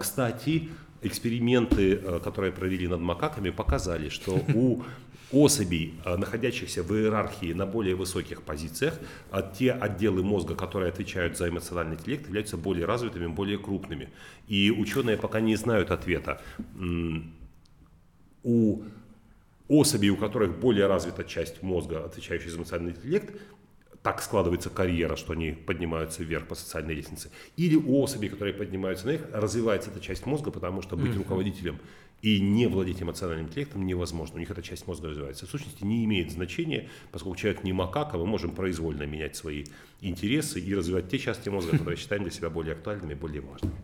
Кстати, 0.00 0.68
эксперименты, 1.02 1.96
которые 2.22 2.52
провели 2.52 2.86
над 2.86 3.00
макаками, 3.00 3.50
показали, 3.50 4.08
что 4.08 4.34
у 4.54 4.82
особей, 5.32 5.94
э, 6.04 6.16
находящихся 6.16 6.82
в 6.82 6.92
иерархии 6.92 7.52
на 7.52 7.66
более 7.66 7.94
высоких 7.94 8.42
позициях, 8.42 8.98
а 9.30 9.42
те 9.42 9.72
отделы 9.72 10.22
мозга, 10.22 10.54
которые 10.54 10.90
отвечают 10.90 11.36
за 11.36 11.48
эмоциональный 11.48 11.96
интеллект, 11.96 12.26
являются 12.26 12.56
более 12.56 12.86
развитыми, 12.86 13.26
более 13.26 13.58
крупными. 13.58 14.10
И 14.48 14.70
ученые 14.70 15.16
пока 15.16 15.40
не 15.40 15.56
знают 15.56 15.90
ответа. 15.90 16.40
У 18.42 18.82
особей, 19.68 20.10
у 20.10 20.16
которых 20.16 20.58
более 20.58 20.86
развита 20.86 21.24
часть 21.24 21.62
мозга, 21.62 22.04
отвечающая 22.04 22.50
за 22.50 22.58
эмоциональный 22.58 22.92
интеллект, 22.92 23.34
так 24.02 24.20
складывается 24.20 24.68
карьера, 24.68 25.16
что 25.16 25.32
они 25.32 25.52
поднимаются 25.52 26.22
вверх 26.22 26.46
по 26.46 26.54
социальной 26.54 26.92
лестнице. 26.92 27.30
Или 27.56 27.74
у 27.74 28.02
особей, 28.02 28.28
которые 28.28 28.52
поднимаются 28.52 29.06
наверх, 29.06 29.24
развивается 29.32 29.90
эта 29.90 30.00
часть 30.00 30.26
мозга, 30.26 30.50
потому 30.50 30.82
что 30.82 30.94
быть 30.94 31.12
mm-hmm. 31.12 31.18
руководителем 31.18 31.78
и 32.22 32.40
не 32.40 32.66
владеть 32.66 33.02
эмоциональным 33.02 33.48
интеллектом 33.48 33.84
невозможно. 33.84 34.36
У 34.36 34.38
них 34.38 34.50
эта 34.50 34.62
часть 34.62 34.86
мозга 34.86 35.08
развивается. 35.08 35.46
В 35.46 35.50
сущности, 35.50 35.84
не 35.84 36.04
имеет 36.04 36.30
значения, 36.30 36.88
поскольку 37.12 37.36
человек 37.36 37.64
не 37.64 37.72
макака, 37.72 38.16
мы 38.16 38.24
можем 38.26 38.52
произвольно 38.52 39.02
менять 39.02 39.36
свои 39.36 39.64
интересы 40.00 40.58
и 40.60 40.74
развивать 40.74 41.10
те 41.10 41.18
части 41.18 41.48
мозга, 41.50 41.76
которые 41.76 41.96
считаем 41.98 42.22
для 42.22 42.32
себя 42.32 42.48
более 42.48 42.74
актуальными 42.74 43.12
и 43.12 43.14
более 43.14 43.42
важными. 43.42 43.74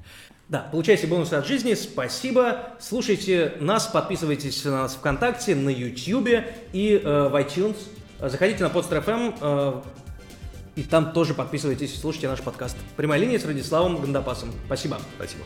Да, 0.48 0.68
получайте 0.72 1.06
бонусы 1.06 1.34
от 1.34 1.46
жизни, 1.46 1.74
спасибо. 1.74 2.76
Слушайте 2.80 3.54
нас, 3.60 3.86
подписывайтесь 3.86 4.64
на 4.64 4.82
нас 4.82 4.94
ВКонтакте, 4.94 5.54
на 5.54 5.68
YouTube 5.68 6.44
и 6.72 7.00
э, 7.02 7.28
в 7.28 7.34
iTunes. 7.36 7.76
Заходите 8.20 8.64
на 8.64 8.68
Podster.fm, 8.68 9.38
э, 9.40 9.82
и 10.76 10.82
там 10.82 11.12
тоже 11.12 11.34
подписывайтесь, 11.34 12.00
слушайте 12.00 12.28
наш 12.28 12.40
подкаст. 12.40 12.76
Прямая 12.96 13.20
линия 13.20 13.38
с 13.38 13.44
Радиславом 13.44 14.00
Гандапасом. 14.00 14.50
Спасибо. 14.66 14.98
Спасибо. 15.16 15.44